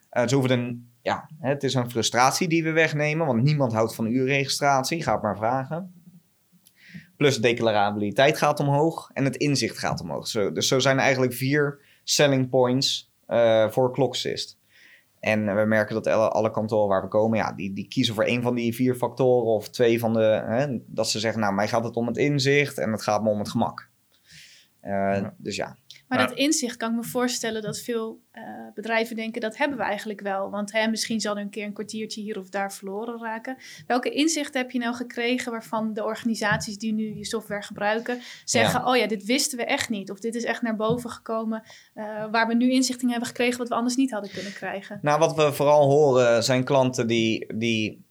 Eh, 0.09 0.27
ze 0.27 0.35
hoeven 0.35 0.59
een, 0.59 0.89
ja, 1.01 1.29
het 1.39 1.63
is 1.63 1.73
een 1.73 1.89
frustratie 1.89 2.47
die 2.47 2.63
we 2.63 2.71
wegnemen, 2.71 3.25
want 3.25 3.43
niemand 3.43 3.73
houdt 3.73 3.95
van 3.95 4.07
uurregistratie. 4.07 5.03
Ga 5.03 5.13
het 5.13 5.21
maar 5.21 5.37
vragen. 5.37 5.93
Plus 7.17 7.35
de 7.35 7.41
declarabiliteit 7.41 8.37
gaat 8.37 8.59
omhoog 8.59 9.09
en 9.13 9.23
het 9.23 9.35
inzicht 9.35 9.77
gaat 9.77 10.01
omhoog. 10.01 10.27
Zo, 10.27 10.51
dus 10.51 10.67
zo 10.67 10.79
zijn 10.79 10.97
er 10.97 11.03
eigenlijk 11.03 11.33
vier 11.33 11.79
selling 12.03 12.49
points 12.49 13.11
eh, 13.25 13.69
voor 13.69 13.93
Clocksist. 13.93 14.57
En 15.25 15.55
we 15.55 15.65
merken 15.65 15.95
dat 15.95 16.07
alle, 16.07 16.29
alle 16.29 16.51
kantoren 16.51 16.87
waar 16.87 17.01
we 17.01 17.07
komen, 17.07 17.37
ja, 17.37 17.51
die, 17.51 17.73
die 17.73 17.87
kiezen 17.87 18.15
voor 18.15 18.23
één 18.23 18.41
van 18.41 18.55
die 18.55 18.75
vier 18.75 18.95
factoren 18.95 19.53
of 19.53 19.69
twee 19.69 19.99
van 19.99 20.13
de. 20.13 20.43
Hè, 20.45 20.77
dat 20.85 21.09
ze 21.09 21.19
zeggen, 21.19 21.41
nou, 21.41 21.53
mij 21.53 21.67
gaat 21.67 21.83
het 21.83 21.95
om 21.95 22.07
het 22.07 22.17
inzicht 22.17 22.77
en 22.77 22.91
het 22.91 23.03
gaat 23.03 23.23
me 23.23 23.29
om 23.29 23.39
het 23.39 23.49
gemak. 23.49 23.89
Eh, 24.85 25.25
Dus 25.37 25.55
ja, 25.55 25.77
Maar 26.07 26.19
Ja. 26.19 26.25
dat 26.27 26.37
inzicht 26.37 26.77
kan 26.77 26.89
ik 26.89 26.95
me 26.95 27.03
voorstellen 27.03 27.61
dat 27.61 27.79
veel 27.79 28.23
eh, 28.31 28.43
bedrijven 28.73 29.15
denken 29.15 29.41
dat 29.41 29.57
hebben 29.57 29.77
we 29.77 29.83
eigenlijk 29.83 30.21
wel. 30.21 30.49
Want 30.49 30.71
hè, 30.71 30.87
misschien 30.87 31.19
zal 31.19 31.35
er 31.35 31.41
een 31.41 31.49
keer 31.49 31.65
een 31.65 31.73
kwartiertje 31.73 32.21
hier 32.21 32.39
of 32.39 32.49
daar 32.49 32.73
verloren 32.73 33.19
raken. 33.19 33.57
Welke 33.87 34.09
inzichten 34.09 34.61
heb 34.61 34.71
je 34.71 34.79
nou 34.79 34.95
gekregen 34.95 35.51
waarvan 35.51 35.93
de 35.93 36.03
organisaties 36.03 36.77
die 36.77 36.93
nu 36.93 37.15
je 37.15 37.25
software 37.25 37.61
gebruiken 37.61 38.19
zeggen: 38.43 38.85
Oh 38.87 38.95
ja, 38.95 39.07
dit 39.07 39.25
wisten 39.25 39.57
we 39.57 39.65
echt 39.65 39.89
niet. 39.89 40.11
Of 40.11 40.19
dit 40.19 40.35
is 40.35 40.43
echt 40.43 40.61
naar 40.61 40.75
boven 40.75 41.09
gekomen 41.09 41.63
eh, 41.93 42.25
waar 42.31 42.47
we 42.47 42.53
nu 42.53 42.71
inzicht 42.71 43.01
in 43.01 43.09
hebben 43.09 43.27
gekregen 43.27 43.57
wat 43.57 43.67
we 43.67 43.75
anders 43.75 43.95
niet 43.95 44.11
hadden 44.11 44.31
kunnen 44.31 44.53
krijgen. 44.53 44.99
Nou, 45.01 45.19
wat 45.19 45.35
we 45.35 45.53
vooral 45.53 45.89
horen 45.89 46.43
zijn 46.43 46.63
klanten 46.63 47.07
die, 47.07 47.55
die 47.55 48.04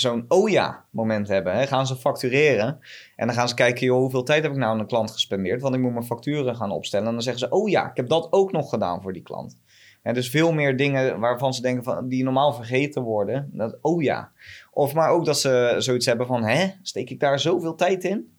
zo'n 0.00 0.24
oh 0.28 0.50
ja 0.50 0.84
moment 0.90 1.28
hebben. 1.28 1.54
Hè. 1.54 1.66
Gaan 1.66 1.86
ze 1.86 1.96
factureren 1.96 2.78
en 3.16 3.26
dan 3.26 3.36
gaan 3.36 3.48
ze 3.48 3.54
kijken, 3.54 3.86
joh, 3.86 3.98
hoeveel 3.98 4.22
tijd 4.22 4.42
heb 4.42 4.52
ik 4.52 4.58
nou 4.58 4.72
aan 4.72 4.80
een 4.80 4.86
klant 4.86 5.10
gespendeerd? 5.10 5.60
Want 5.60 5.74
ik 5.74 5.80
moet 5.80 5.92
mijn 5.92 6.04
facturen 6.04 6.56
gaan 6.56 6.70
opstellen. 6.70 7.06
En 7.06 7.12
dan 7.12 7.22
zeggen 7.22 7.48
ze, 7.48 7.54
oh 7.54 7.68
ja, 7.68 7.90
ik 7.90 7.96
heb 7.96 8.08
dat 8.08 8.32
ook 8.32 8.52
nog 8.52 8.68
gedaan 8.68 9.02
voor 9.02 9.12
die 9.12 9.22
klant. 9.22 9.58
Dus 10.02 10.30
veel 10.30 10.52
meer 10.52 10.76
dingen 10.76 11.20
waarvan 11.20 11.54
ze 11.54 11.62
denken 11.62 11.84
van, 11.84 12.08
die 12.08 12.24
normaal 12.24 12.52
vergeten 12.52 13.02
worden. 13.02 13.50
Dat, 13.52 13.78
oh 13.80 14.02
ja. 14.02 14.32
Of 14.70 14.94
maar 14.94 15.10
ook 15.10 15.24
dat 15.24 15.38
ze 15.38 15.74
zoiets 15.78 16.06
hebben 16.06 16.26
van, 16.26 16.44
hè, 16.44 16.66
steek 16.82 17.10
ik 17.10 17.20
daar 17.20 17.40
zoveel 17.40 17.74
tijd 17.74 18.04
in? 18.04 18.36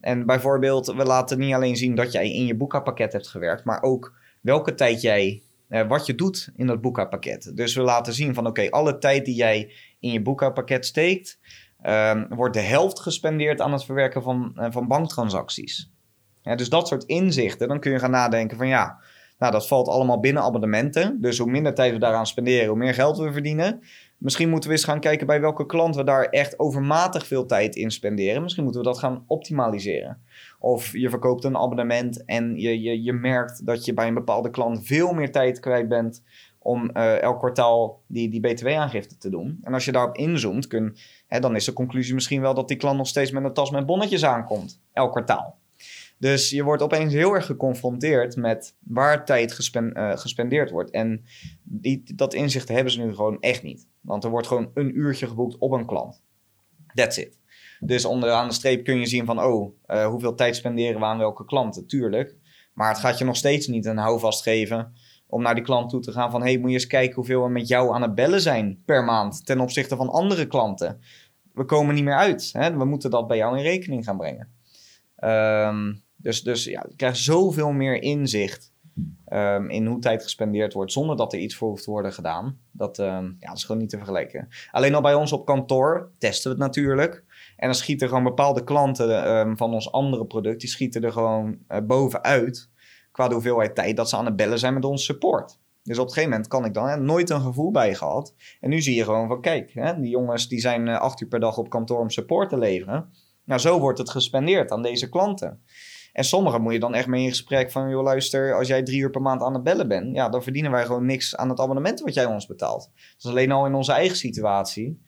En 0.00 0.26
bijvoorbeeld, 0.26 0.86
we 0.86 1.04
laten 1.04 1.38
niet 1.38 1.54
alleen 1.54 1.76
zien 1.76 1.94
dat 1.94 2.12
jij 2.12 2.32
in 2.32 2.46
je 2.46 2.56
boekhoudpakket 2.56 3.12
hebt 3.12 3.28
gewerkt, 3.28 3.64
maar 3.64 3.82
ook 3.82 4.14
welke 4.40 4.74
tijd 4.74 5.00
jij 5.00 5.42
eh, 5.72 5.88
wat 5.88 6.06
je 6.06 6.14
doet 6.14 6.50
in 6.56 6.66
dat 6.66 6.80
boekhoudpakket. 6.80 7.52
Dus 7.56 7.74
we 7.74 7.82
laten 7.82 8.12
zien 8.12 8.34
van 8.34 8.46
oké, 8.46 8.70
alle 8.70 8.98
tijd 8.98 9.24
die 9.24 9.34
jij 9.34 9.72
in 10.00 10.12
je 10.12 10.22
boekhoudpakket 10.22 10.86
steekt, 10.86 11.38
ehm, 11.82 12.26
wordt 12.28 12.54
de 12.54 12.60
helft 12.60 13.00
gespendeerd 13.00 13.60
aan 13.60 13.72
het 13.72 13.84
verwerken 13.84 14.22
van, 14.22 14.52
eh, 14.56 14.66
van 14.70 14.88
banktransacties. 14.88 15.90
Dus 16.42 16.68
dat 16.68 16.88
soort 16.88 17.04
inzichten, 17.04 17.68
dan 17.68 17.80
kun 17.80 17.92
je 17.92 17.98
gaan 17.98 18.10
nadenken 18.10 18.56
van 18.56 18.68
ja, 18.68 19.00
nou 19.38 19.52
dat 19.52 19.68
valt 19.68 19.88
allemaal 19.88 20.20
binnen 20.20 20.42
abonnementen. 20.42 21.20
Dus 21.20 21.38
hoe 21.38 21.50
minder 21.50 21.74
tijd 21.74 21.92
we 21.92 21.98
daaraan 21.98 22.26
spenderen, 22.26 22.68
hoe 22.68 22.78
meer 22.78 22.94
geld 22.94 23.18
we 23.18 23.32
verdienen. 23.32 23.80
Misschien 24.22 24.48
moeten 24.48 24.70
we 24.70 24.76
eens 24.76 24.84
gaan 24.84 25.00
kijken 25.00 25.26
bij 25.26 25.40
welke 25.40 25.66
klant 25.66 25.96
we 25.96 26.04
daar 26.04 26.24
echt 26.24 26.58
overmatig 26.58 27.26
veel 27.26 27.46
tijd 27.46 27.76
in 27.76 27.90
spenderen. 27.90 28.42
Misschien 28.42 28.64
moeten 28.64 28.82
we 28.82 28.88
dat 28.88 28.98
gaan 28.98 29.24
optimaliseren. 29.26 30.22
Of 30.58 30.92
je 30.92 31.10
verkoopt 31.10 31.44
een 31.44 31.56
abonnement 31.56 32.24
en 32.24 32.56
je, 32.56 32.80
je, 32.80 33.02
je 33.02 33.12
merkt 33.12 33.66
dat 33.66 33.84
je 33.84 33.94
bij 33.94 34.06
een 34.06 34.14
bepaalde 34.14 34.50
klant 34.50 34.86
veel 34.86 35.12
meer 35.12 35.32
tijd 35.32 35.60
kwijt 35.60 35.88
bent 35.88 36.22
om 36.58 36.90
eh, 36.90 37.22
elk 37.22 37.38
kwartaal 37.38 38.02
die, 38.06 38.28
die 38.28 38.40
btw-aangifte 38.40 39.16
te 39.16 39.30
doen. 39.30 39.58
En 39.62 39.74
als 39.74 39.84
je 39.84 39.92
daarop 39.92 40.16
inzoomt, 40.16 40.68
hè, 41.26 41.40
dan 41.40 41.56
is 41.56 41.64
de 41.64 41.72
conclusie 41.72 42.14
misschien 42.14 42.40
wel 42.40 42.54
dat 42.54 42.68
die 42.68 42.76
klant 42.76 42.96
nog 42.96 43.06
steeds 43.06 43.30
met 43.30 43.44
een 43.44 43.52
tas 43.52 43.70
met 43.70 43.86
bonnetjes 43.86 44.24
aankomt, 44.24 44.80
elk 44.92 45.10
kwartaal. 45.10 45.58
Dus 46.18 46.50
je 46.50 46.62
wordt 46.62 46.82
opeens 46.82 47.12
heel 47.12 47.34
erg 47.34 47.46
geconfronteerd 47.46 48.36
met 48.36 48.74
waar 48.78 49.24
tijd 49.24 49.52
gespen, 49.52 49.92
eh, 49.92 50.16
gespendeerd 50.16 50.70
wordt. 50.70 50.90
En 50.90 51.24
die, 51.62 52.02
dat 52.14 52.34
inzicht 52.34 52.68
hebben 52.68 52.92
ze 52.92 53.00
nu 53.00 53.14
gewoon 53.14 53.40
echt 53.40 53.62
niet. 53.62 53.90
Want 54.02 54.24
er 54.24 54.30
wordt 54.30 54.46
gewoon 54.46 54.70
een 54.74 54.98
uurtje 54.98 55.26
geboekt 55.26 55.58
op 55.58 55.72
een 55.72 55.86
klant. 55.86 56.22
That's 56.94 57.16
it. 57.16 57.38
Dus 57.80 58.04
onderaan 58.04 58.48
de 58.48 58.54
streep 58.54 58.84
kun 58.84 58.98
je 58.98 59.06
zien 59.06 59.26
van, 59.26 59.42
oh, 59.42 59.74
eh, 59.86 60.06
hoeveel 60.06 60.34
tijd 60.34 60.56
spenderen 60.56 61.00
we 61.00 61.06
aan 61.06 61.18
welke 61.18 61.44
klanten? 61.44 61.86
Tuurlijk. 61.86 62.36
Maar 62.74 62.88
het 62.88 62.98
gaat 62.98 63.18
je 63.18 63.24
nog 63.24 63.36
steeds 63.36 63.66
niet 63.66 63.86
een 63.86 63.96
houvast 63.96 64.42
geven 64.42 64.92
om 65.26 65.42
naar 65.42 65.54
die 65.54 65.64
klant 65.64 65.90
toe 65.90 66.00
te 66.00 66.12
gaan 66.12 66.30
van... 66.30 66.42
hey, 66.42 66.58
moet 66.58 66.70
je 66.70 66.76
eens 66.76 66.86
kijken 66.86 67.14
hoeveel 67.14 67.42
we 67.42 67.48
met 67.48 67.68
jou 67.68 67.94
aan 67.94 68.02
het 68.02 68.14
bellen 68.14 68.40
zijn 68.40 68.82
per 68.84 69.04
maand... 69.04 69.46
ten 69.46 69.60
opzichte 69.60 69.96
van 69.96 70.08
andere 70.08 70.46
klanten. 70.46 71.00
We 71.52 71.64
komen 71.64 71.94
niet 71.94 72.04
meer 72.04 72.16
uit. 72.16 72.50
Hè? 72.52 72.76
We 72.76 72.84
moeten 72.84 73.10
dat 73.10 73.26
bij 73.28 73.36
jou 73.36 73.56
in 73.56 73.62
rekening 73.62 74.04
gaan 74.04 74.16
brengen. 74.16 74.48
Ehm, 75.16 75.94
dus, 76.16 76.42
dus 76.42 76.64
ja, 76.64 76.84
je 76.88 76.96
krijgt 76.96 77.18
zoveel 77.18 77.72
meer 77.72 78.02
inzicht 78.02 78.71
ehm, 79.24 79.70
in 79.70 79.86
hoe 79.86 79.98
tijd 79.98 80.22
gespendeerd 80.22 80.72
wordt... 80.72 80.92
zonder 80.92 81.16
dat 81.16 81.32
er 81.32 81.38
iets 81.38 81.56
voor 81.56 81.68
hoeft 81.68 81.84
te 81.84 81.90
worden 81.90 82.12
gedaan. 82.12 82.58
Dat, 82.70 82.98
ehm, 82.98 83.24
ja, 83.24 83.48
dat 83.48 83.56
is 83.56 83.64
gewoon 83.64 83.80
niet 83.80 83.90
te 83.90 83.96
vergelijken. 83.96 84.48
Alleen 84.70 84.94
al 84.94 85.00
bij 85.00 85.14
ons 85.14 85.32
op 85.32 85.46
kantoor 85.46 86.10
testen 86.18 86.50
we 86.50 86.56
het 86.56 86.66
natuurlijk... 86.66 87.24
En 87.56 87.68
dan 87.68 87.76
schieten 87.76 88.08
gewoon 88.08 88.24
bepaalde 88.24 88.64
klanten 88.64 89.24
ehm, 89.24 89.56
van 89.56 89.72
ons 89.72 89.92
andere 89.92 90.26
product... 90.26 90.60
die 90.60 90.68
schieten 90.68 91.02
er 91.02 91.12
gewoon 91.12 91.58
eh, 91.68 91.80
bovenuit 91.82 92.70
qua 93.12 93.28
de 93.28 93.34
hoeveelheid 93.34 93.74
tijd 93.74 93.96
dat 93.96 94.08
ze 94.08 94.16
aan 94.16 94.24
het 94.24 94.36
bellen 94.36 94.58
zijn 94.58 94.74
met 94.74 94.84
ons 94.84 95.04
support. 95.04 95.58
Dus 95.82 95.98
op 95.98 96.06
een 96.06 96.12
gegeven 96.12 96.30
moment 96.30 96.48
kan 96.48 96.64
ik 96.64 96.74
dan 96.74 96.88
hè, 96.88 96.96
nooit 96.96 97.30
een 97.30 97.40
gevoel 97.40 97.70
bij 97.70 97.94
gehad. 97.94 98.34
En 98.60 98.70
nu 98.70 98.80
zie 98.80 98.94
je 98.94 99.04
gewoon 99.04 99.28
van, 99.28 99.40
kijk, 99.40 99.70
hè, 99.74 100.00
die 100.00 100.10
jongens 100.10 100.48
die 100.48 100.60
zijn 100.60 100.88
eh, 100.88 101.00
acht 101.00 101.20
uur 101.20 101.28
per 101.28 101.40
dag 101.40 101.58
op 101.58 101.70
kantoor 101.70 101.98
om 101.98 102.10
support 102.10 102.48
te 102.48 102.58
leveren. 102.58 103.10
Nou, 103.44 103.60
zo 103.60 103.78
wordt 103.78 103.98
het 103.98 104.10
gespendeerd 104.10 104.70
aan 104.70 104.82
deze 104.82 105.08
klanten. 105.08 105.62
En 106.12 106.24
sommigen 106.24 106.62
moet 106.62 106.72
je 106.72 106.78
dan 106.78 106.94
echt 106.94 107.06
mee 107.06 107.22
in 107.22 107.28
gesprek 107.28 107.70
van, 107.70 107.88
joh, 107.90 108.02
luister, 108.02 108.54
als 108.54 108.68
jij 108.68 108.82
drie 108.82 109.00
uur 109.00 109.10
per 109.10 109.22
maand 109.22 109.42
aan 109.42 109.54
het 109.54 109.62
bellen 109.62 109.88
bent, 109.88 110.14
ja, 110.16 110.28
dan 110.28 110.42
verdienen 110.42 110.70
wij 110.70 110.84
gewoon 110.84 111.06
niks 111.06 111.36
aan 111.36 111.48
het 111.48 111.60
abonnement 111.60 112.00
wat 112.00 112.14
jij 112.14 112.24
ons 112.24 112.46
betaalt. 112.46 112.90
Dus 113.16 113.26
alleen 113.30 113.50
al 113.52 113.66
in 113.66 113.74
onze 113.74 113.92
eigen 113.92 114.16
situatie 114.16 115.02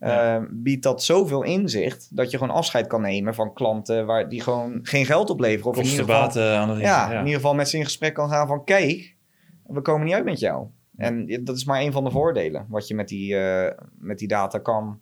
Ja. 0.00 0.36
eh, 0.36 0.42
biedt 0.50 0.82
dat 0.82 1.02
zoveel 1.02 1.42
inzicht 1.42 2.16
dat 2.16 2.30
je 2.30 2.38
gewoon 2.38 2.54
afscheid 2.54 2.86
kan 2.86 3.00
nemen 3.00 3.34
van 3.34 3.52
klanten 3.54 4.06
waar 4.06 4.28
die 4.28 4.40
gewoon 4.40 4.78
geen 4.82 5.06
geld 5.06 5.30
opleveren. 5.30 5.70
Of 5.70 5.76
in 5.78 5.84
ieder 5.84 5.98
geval 6.04 6.22
Kostenbaten 6.24 6.78
ja, 6.80 7.10
in 7.12 7.18
ieder 7.18 7.34
geval 7.34 7.54
met 7.54 7.68
ze 7.68 7.76
in 7.76 7.84
gesprek 7.84 8.14
kan 8.14 8.28
gaan 8.28 8.46
van... 8.46 8.64
kijk, 8.64 9.16
we 9.66 9.80
komen 9.80 10.04
niet 10.06 10.14
uit 10.14 10.24
met 10.24 10.40
jou. 10.40 10.66
En 10.96 11.44
dat 11.44 11.56
is 11.56 11.64
maar 11.64 11.80
een 11.80 11.92
van 11.92 12.04
de 12.04 12.10
voordelen 12.10 12.66
wat 12.68 12.88
je 12.88 12.94
met 12.94 13.08
die, 13.08 13.36
eh, 13.36 13.82
met 13.98 14.18
die 14.18 14.28
data 14.28 14.58
kan. 14.58 15.00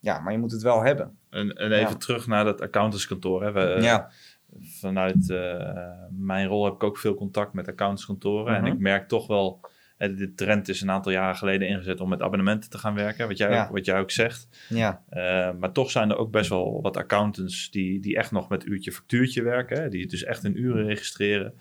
Ja, 0.00 0.20
maar 0.20 0.32
je 0.32 0.38
moet 0.38 0.52
het 0.52 0.62
wel 0.62 0.82
hebben. 0.82 1.16
En, 1.30 1.52
en 1.52 1.72
even 1.72 1.90
Ja. 1.90 1.96
terug 1.96 2.26
naar 2.26 2.44
dat 2.44 2.60
accountantskantoor. 2.60 3.42
Hè. 3.42 3.52
We, 3.52 3.60
eh, 3.60 3.82
ja, 3.82 4.10
Vanuit 4.60 5.30
eh, 5.30 5.90
mijn 6.10 6.46
rol 6.46 6.64
heb 6.64 6.74
ik 6.74 6.82
ook 6.82 6.98
veel 6.98 7.14
contact 7.14 7.52
met 7.52 7.68
accountantskantoren. 7.68 8.52
Mhm. 8.54 8.64
En 8.64 8.72
ik 8.72 8.78
merk 8.78 9.08
toch 9.08 9.26
wel... 9.26 9.60
de 9.96 10.32
trend 10.34 10.68
is 10.68 10.80
een 10.80 10.90
aantal 10.90 11.12
jaren 11.12 11.36
geleden 11.36 11.68
ingezet 11.68 12.00
om 12.00 12.08
met 12.08 12.20
abonnementen 12.22 12.70
te 12.70 12.78
gaan 12.78 12.94
werken. 12.94 13.28
Wat 13.28 13.38
jij, 13.38 13.50
Ja. 13.50 13.64
ook, 13.64 13.70
wat 13.70 13.84
jij 13.84 13.98
ook 14.00 14.10
zegt. 14.10 14.48
ja, 14.68 15.02
Eh, 15.08 15.50
maar 15.58 15.72
toch 15.72 15.90
zijn 15.90 16.10
er 16.10 16.16
ook 16.16 16.30
best 16.30 16.48
wel 16.48 16.80
wat 16.82 16.96
accountants 16.96 17.70
die, 17.70 18.00
die 18.00 18.16
echt 18.16 18.30
nog 18.32 18.48
met 18.48 18.66
uurtje 18.66 18.92
factuurtje 18.92 19.42
werken. 19.42 19.82
Hè, 19.82 19.88
die 19.88 20.06
dus 20.06 20.24
echt 20.24 20.44
in 20.44 20.58
uren 20.60 20.86
registreren. 20.86 21.54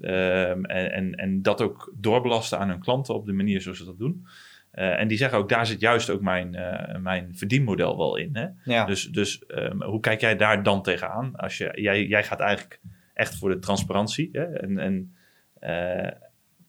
Ehm, 0.00 0.64
en, 0.64 0.92
en, 0.92 1.14
en 1.14 1.42
dat 1.42 1.60
ook 1.60 1.92
doorbelasten 1.96 2.58
aan 2.58 2.68
hun 2.68 2.80
klanten 2.80 3.14
op 3.14 3.26
de 3.26 3.32
manier 3.32 3.60
zoals 3.60 3.78
ze 3.78 3.84
dat 3.84 3.98
doen. 3.98 4.26
Eh, 4.70 5.00
en 5.00 5.08
die 5.08 5.18
zeggen 5.18 5.38
ook, 5.38 5.48
daar 5.48 5.66
zit 5.66 5.80
juist 5.80 6.10
ook 6.10 6.20
mijn, 6.20 6.54
eh, 6.54 7.00
mijn 7.00 7.30
verdienmodel 7.34 7.96
wel 7.96 8.16
in. 8.16 8.30
Hè? 8.32 8.46
ja. 8.64 8.84
Dus, 8.84 9.04
dus 9.04 9.46
ehm, 9.46 9.82
hoe 9.82 10.00
kijk 10.00 10.20
jij 10.20 10.36
daar 10.36 10.62
dan 10.62 10.82
tegenaan? 10.82 11.36
Als 11.36 11.58
je, 11.58 11.70
jij, 11.74 12.06
jij 12.06 12.24
gaat 12.24 12.40
eigenlijk 12.40 12.80
echt 13.14 13.38
voor 13.38 13.50
de 13.50 13.58
transparantie. 13.58 14.28
Hè? 14.32 14.44
En, 14.44 14.78
en 14.78 15.14
eh, 15.58 16.12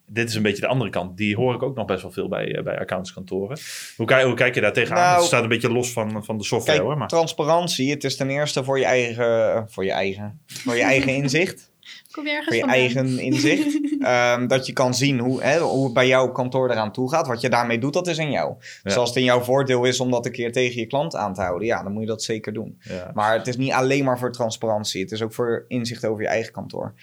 dit 0.05 0.29
is 0.29 0.35
een 0.35 0.41
beetje 0.41 0.61
de 0.61 0.67
andere 0.67 0.89
kant. 0.89 1.17
Die 1.17 1.35
hoor 1.35 1.55
ik 1.55 1.63
ook 1.63 1.75
nog 1.75 1.85
best 1.85 2.01
wel 2.01 2.11
veel 2.11 2.27
bij, 2.27 2.61
bij 2.63 2.79
accountantskantoren. 2.79 3.57
Hoe, 3.95 4.05
kijk- 4.05 4.25
hoe 4.25 4.33
kijk 4.33 4.55
je 4.55 4.61
daar 4.61 4.73
tegenaan? 4.73 5.03
Nou, 5.03 5.17
het 5.17 5.25
staat 5.25 5.43
een 5.43 5.49
beetje 5.49 5.71
los 5.71 5.91
van, 5.91 6.25
van 6.25 6.37
de 6.37 6.43
software 6.43 6.77
Kijk, 6.77 6.89
hoor. 6.89 6.97
Maar... 6.97 7.07
transparantie, 7.07 7.89
het 7.89 8.03
is 8.03 8.15
ten 8.15 8.29
eerste 8.29 8.63
voor 8.63 8.79
je 8.79 8.85
eigen, 8.85 9.65
voor 9.69 9.85
je 9.85 9.91
eigen, 9.91 10.41
voor 10.45 10.75
je 10.75 10.83
eigen 10.83 11.13
inzicht. 11.13 11.70
Kom 12.11 12.25
je 12.25 12.31
ergens 12.31 12.59
voor 12.59 12.69
je 12.69 12.81
vandaan? 12.93 13.07
eigen 13.07 13.19
inzicht. 13.19 13.79
Ehm, 14.01 14.47
dat 14.47 14.65
je 14.65 14.73
kan 14.73 14.93
zien 14.93 15.19
hoe, 15.19 15.43
hè, 15.43 15.59
hoe 15.59 15.83
het 15.83 15.93
bij 15.93 16.07
jouw 16.07 16.31
kantoor 16.31 16.69
eraan 16.71 16.91
toe 16.91 17.09
gaat. 17.09 17.27
Wat 17.27 17.41
je 17.41 17.49
daarmee 17.49 17.79
doet, 17.79 17.93
dat 17.93 18.07
is 18.07 18.17
in 18.17 18.31
jou. 18.31 18.55
Dus 18.83 18.93
Ja. 18.93 18.99
als 18.99 19.09
het 19.09 19.17
in 19.17 19.23
jouw 19.23 19.41
voordeel 19.41 19.83
is 19.83 19.99
om 19.99 20.11
dat 20.11 20.25
een 20.25 20.31
keer 20.31 20.51
tegen 20.51 20.79
je 20.79 20.87
klant 20.87 21.15
aan 21.15 21.33
te 21.33 21.41
houden, 21.41 21.67
ja, 21.67 21.83
dan 21.83 21.91
moet 21.91 22.01
je 22.01 22.07
dat 22.07 22.23
zeker 22.23 22.53
doen. 22.53 22.77
Ja. 22.79 23.11
Maar 23.13 23.37
het 23.37 23.47
is 23.47 23.57
niet 23.57 23.71
alleen 23.71 24.03
maar 24.03 24.19
voor 24.19 24.31
transparantie. 24.31 25.01
Het 25.01 25.11
is 25.11 25.21
ook 25.21 25.33
voor 25.33 25.65
inzicht 25.67 26.05
over 26.05 26.21
je 26.21 26.27
eigen 26.27 26.51
kantoor. 26.51 26.93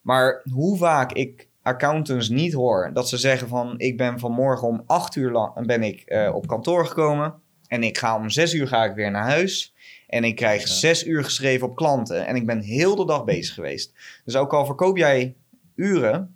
Maar 0.00 0.42
hoe 0.52 0.76
vaak 0.76 1.12
ik 1.12 1.48
accountants 1.62 2.28
niet 2.28 2.52
hoor 2.52 2.90
dat 2.92 3.08
ze 3.08 3.16
zeggen 3.16 3.48
van... 3.48 3.74
ik 3.76 3.96
ben 3.96 4.18
vanmorgen 4.18 4.68
om 4.68 4.82
acht 4.86 5.16
uur 5.16 5.30
lang 5.30 5.66
ben 5.66 5.82
ik, 5.82 6.00
eh, 6.00 6.34
op 6.34 6.46
kantoor 6.46 6.86
gekomen... 6.86 7.34
en 7.66 7.82
ik 7.82 7.98
ga 7.98 8.16
om 8.16 8.30
zes 8.30 8.54
uur 8.54 8.68
ga 8.68 8.84
ik 8.84 8.94
weer 8.94 9.10
naar 9.10 9.24
huis... 9.28 9.71
en 10.12 10.24
ik 10.24 10.36
krijg 10.36 10.60
Ja. 10.60 10.74
zes 10.74 11.06
uur 11.06 11.24
geschreven 11.24 11.68
op 11.68 11.76
klanten... 11.76 12.26
en 12.26 12.36
ik 12.36 12.46
ben 12.46 12.60
heel 12.60 12.96
de 12.96 13.04
dag 13.04 13.24
bezig 13.24 13.54
geweest. 13.54 13.92
Dus 14.24 14.36
ook 14.36 14.52
al 14.52 14.66
verkoop 14.66 14.96
jij 14.96 15.36
uren... 15.74 16.34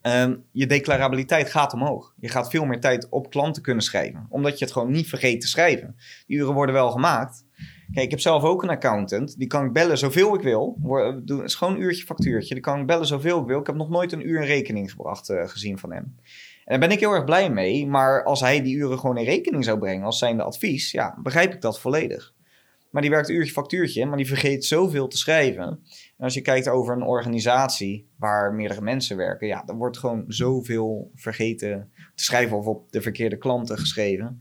ehm, 0.00 0.36
je 0.50 0.66
declarabiliteit 0.66 1.50
gaat 1.50 1.72
omhoog. 1.72 2.14
Je 2.20 2.28
gaat 2.28 2.50
veel 2.50 2.64
meer 2.64 2.80
tijd 2.80 3.08
op 3.08 3.30
klanten 3.30 3.62
kunnen 3.62 3.82
schrijven. 3.82 4.26
Omdat 4.28 4.58
je 4.58 4.64
het 4.64 4.74
gewoon 4.74 4.90
niet 4.90 5.08
vergeet 5.08 5.40
te 5.40 5.48
schrijven. 5.48 5.96
Die 6.26 6.36
uren 6.38 6.54
worden 6.54 6.74
wel 6.74 6.90
gemaakt... 6.90 7.44
Kijk, 7.92 8.04
ik 8.04 8.10
heb 8.10 8.20
zelf 8.20 8.42
ook 8.42 8.62
een 8.62 8.68
accountant. 8.68 9.38
Die 9.38 9.46
kan 9.46 9.64
ik 9.64 9.72
bellen 9.72 9.98
zoveel 9.98 10.34
ik 10.34 10.40
wil. 10.40 10.78
Het 11.26 11.30
is 11.44 11.54
gewoon 11.54 11.74
een 11.74 11.80
uurtje 11.80 12.04
factuurtje. 12.04 12.54
Die 12.54 12.62
kan 12.62 12.80
ik 12.80 12.86
bellen 12.86 13.06
zoveel 13.06 13.40
ik 13.40 13.46
wil. 13.46 13.60
Ik 13.60 13.66
heb 13.66 13.76
nog 13.76 13.88
nooit 13.88 14.12
een 14.12 14.28
uur 14.28 14.40
in 14.40 14.46
rekening 14.46 14.90
gebracht 14.90 15.28
eh, 15.28 15.48
gezien 15.48 15.78
van 15.78 15.92
hem. 15.92 16.16
En 16.64 16.80
daar 16.80 16.88
ben 16.88 16.90
ik 16.90 17.00
heel 17.00 17.12
erg 17.12 17.24
blij 17.24 17.50
mee. 17.50 17.86
Maar 17.86 18.24
als 18.24 18.40
hij 18.40 18.62
die 18.62 18.76
uren 18.76 18.98
gewoon 18.98 19.18
in 19.18 19.24
rekening 19.24 19.64
zou 19.64 19.78
brengen 19.78 20.04
als 20.04 20.18
zijnde 20.18 20.42
advies, 20.42 20.90
ja, 20.90 21.18
begrijp 21.22 21.54
ik 21.54 21.60
dat 21.60 21.80
volledig. 21.80 22.34
Maar 22.92 23.02
die 23.02 23.10
werkt 23.10 23.28
een 23.28 23.34
uurtje 23.34 23.52
factuurtje, 23.52 24.06
maar 24.06 24.16
die 24.16 24.26
vergeet 24.26 24.64
zoveel 24.64 25.08
te 25.08 25.16
schrijven. 25.16 25.62
En 26.16 26.24
als 26.24 26.34
je 26.34 26.40
kijkt 26.40 26.68
over 26.68 26.94
een 26.96 27.02
organisatie 27.02 28.10
waar 28.18 28.54
meerdere 28.54 28.80
mensen 28.80 29.16
werken, 29.16 29.46
ja, 29.46 29.62
dan 29.62 29.76
wordt 29.76 29.98
gewoon 29.98 30.24
zoveel 30.26 31.10
vergeten 31.14 31.90
te 32.14 32.24
schrijven 32.24 32.56
of 32.56 32.66
op 32.66 32.92
de 32.92 33.00
verkeerde 33.00 33.36
klanten 33.38 33.78
geschreven. 33.78 34.40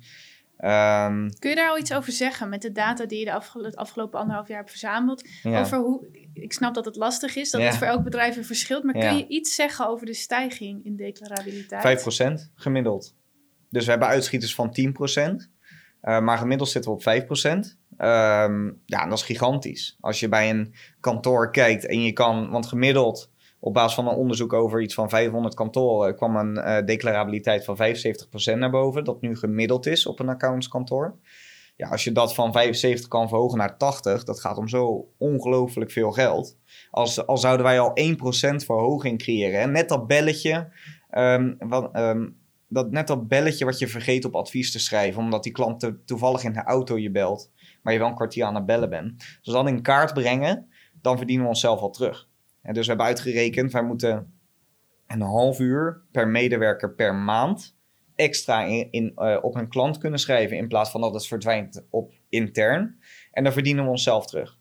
Ehm, 0.58 1.30
Kun 1.40 1.50
je 1.50 1.56
daar 1.56 1.70
al 1.70 1.78
iets 1.78 1.94
over 1.94 2.12
zeggen 2.12 2.50
met 2.50 2.62
de 2.62 2.72
data 2.72 3.06
die 3.06 3.20
je 3.20 3.26
de 3.26 3.62
het 3.64 3.76
afgelopen 3.76 4.20
anderhalf 4.20 4.48
jaar 4.48 4.58
hebt 4.58 4.70
verzameld? 4.70 5.28
ja. 5.44 5.60
Over 5.60 5.78
hoe, 5.78 6.08
ik 6.34 6.54
snap 6.54 6.74
dat 6.74 6.86
het 6.86 6.96
lastig 6.96 7.36
is, 7.36 7.52
dat 7.52 7.62
Ja. 7.62 7.68
het 7.68 7.78
voor 7.78 7.88
elk 7.88 8.04
bedrijf 8.04 8.36
weer 8.36 8.44
verschilt. 8.44 8.84
Maar 8.84 8.98
Ja. 8.98 9.08
kun 9.10 9.18
je 9.18 9.28
iets 9.28 9.56
zeggen 9.56 9.88
over 9.88 10.06
de 10.06 10.14
stijging 10.14 10.86
in 10.86 10.96
declarabiliteit? 10.96 11.82
5% 11.82 12.52
gemiddeld. 12.56 13.16
Dus 13.70 13.84
we 13.86 13.90
hebben 13.92 14.08
uitschieters 14.10 14.56
van 14.56 14.72
10%. 14.72 15.50
eh, 16.02 16.20
maar 16.20 16.38
gemiddeld 16.38 16.70
zitten 16.70 16.92
we 16.92 16.98
op 16.98 17.04
5%. 17.04 17.80
Ehm 18.02 18.72
ja, 18.86 19.06
dat 19.06 19.18
is 19.18 19.24
gigantisch. 19.24 19.98
Als 20.00 20.20
je 20.20 20.30
bij 20.30 20.50
een 20.50 20.74
kantoor 21.00 21.52
kijkt 21.52 21.86
en 21.86 22.02
je 22.02 22.14
kan... 22.14 22.50
Want 22.50 22.66
gemiddeld, 22.66 23.32
op 23.60 23.74
basis 23.74 23.94
van 23.94 24.08
een 24.08 24.16
onderzoek 24.16 24.54
over 24.54 24.82
iets 24.82 24.94
van 24.94 25.10
500 25.10 25.56
kantoren... 25.56 26.16
kwam 26.16 26.36
een 26.36 26.58
eh, 26.58 26.86
declarabiliteit 26.86 27.66
van 27.66 27.78
75% 27.78 28.58
naar 28.58 28.70
boven. 28.70 29.04
Dat 29.04 29.22
nu 29.22 29.38
gemiddeld 29.38 29.86
is 29.86 30.06
op 30.06 30.20
een 30.20 30.30
accountskantoor. 30.30 31.16
Ja, 31.76 31.90
als 31.90 32.04
je 32.04 32.12
dat 32.12 32.34
van 32.34 32.52
75 32.52 33.08
kan 33.08 33.28
verhogen 33.28 33.58
naar 33.58 33.78
80... 33.78 34.24
dat 34.24 34.40
gaat 34.40 34.58
om 34.58 34.68
zo 34.68 35.08
ongelooflijk 35.18 35.92
veel 35.92 36.12
geld. 36.12 36.58
Als, 36.92 37.26
als 37.26 37.42
zouden 37.42 37.66
wij 37.66 37.80
al 37.80 37.98
1% 38.00 38.66
verhoging 38.66 39.18
creëren. 39.18 39.60
En 39.60 39.72
net 39.72 39.90
dat 39.90 40.08
belletje... 40.08 40.74
ehm, 41.10 41.54
ehm, 41.92 42.28
dat 42.68 42.92
net 42.92 43.08
dat 43.08 43.28
belletje 43.28 43.66
wat 43.66 43.80
je 43.80 43.88
vergeet 43.88 44.26
op 44.26 44.36
advies 44.36 44.72
te 44.72 44.80
schrijven, 44.80 45.22
omdat 45.22 45.44
die 45.44 45.52
klant 45.52 45.92
toevallig 46.06 46.44
in 46.44 46.54
de 46.54 46.64
auto 46.64 46.98
je 46.98 47.12
belt, 47.12 47.52
maar 47.82 47.94
je 47.94 48.00
wel 48.00 48.08
een 48.08 48.16
kwartier 48.16 48.46
aan 48.46 48.56
het 48.56 48.66
bellen 48.66 48.90
bent. 48.90 49.18
Dus 49.42 49.54
als 49.54 49.64
we 49.64 49.70
in 49.70 49.82
kaart 49.82 50.14
brengen, 50.14 50.70
dan 51.02 51.18
verdienen 51.18 51.44
we 51.44 51.50
onszelf 51.50 51.80
al 51.80 51.90
terug. 51.90 52.30
En 52.62 52.74
dus 52.74 52.84
we 52.84 52.90
hebben 52.90 53.06
uitgerekend, 53.06 53.72
wij 53.72 53.84
moeten 53.84 54.34
een 55.08 55.22
half 55.22 55.60
uur 55.60 56.02
per 56.12 56.28
medewerker 56.28 56.94
per 56.94 57.16
maand 57.16 57.76
extra 58.16 58.64
in, 58.64 58.92
in, 58.92 59.12
eh, 59.16 59.38
op 59.42 59.56
een 59.56 59.70
klant 59.70 59.98
kunnen 59.98 60.20
schrijven, 60.20 60.58
in 60.58 60.68
plaats 60.68 60.92
van 60.92 61.02
dat 61.02 61.14
het 61.14 61.28
verdwijnt 61.28 61.86
op 61.90 62.14
intern. 62.30 63.00
En 63.32 63.44
dan 63.44 63.54
verdienen 63.54 63.84
we 63.84 63.90
onszelf 63.90 64.26
terug. 64.26 64.60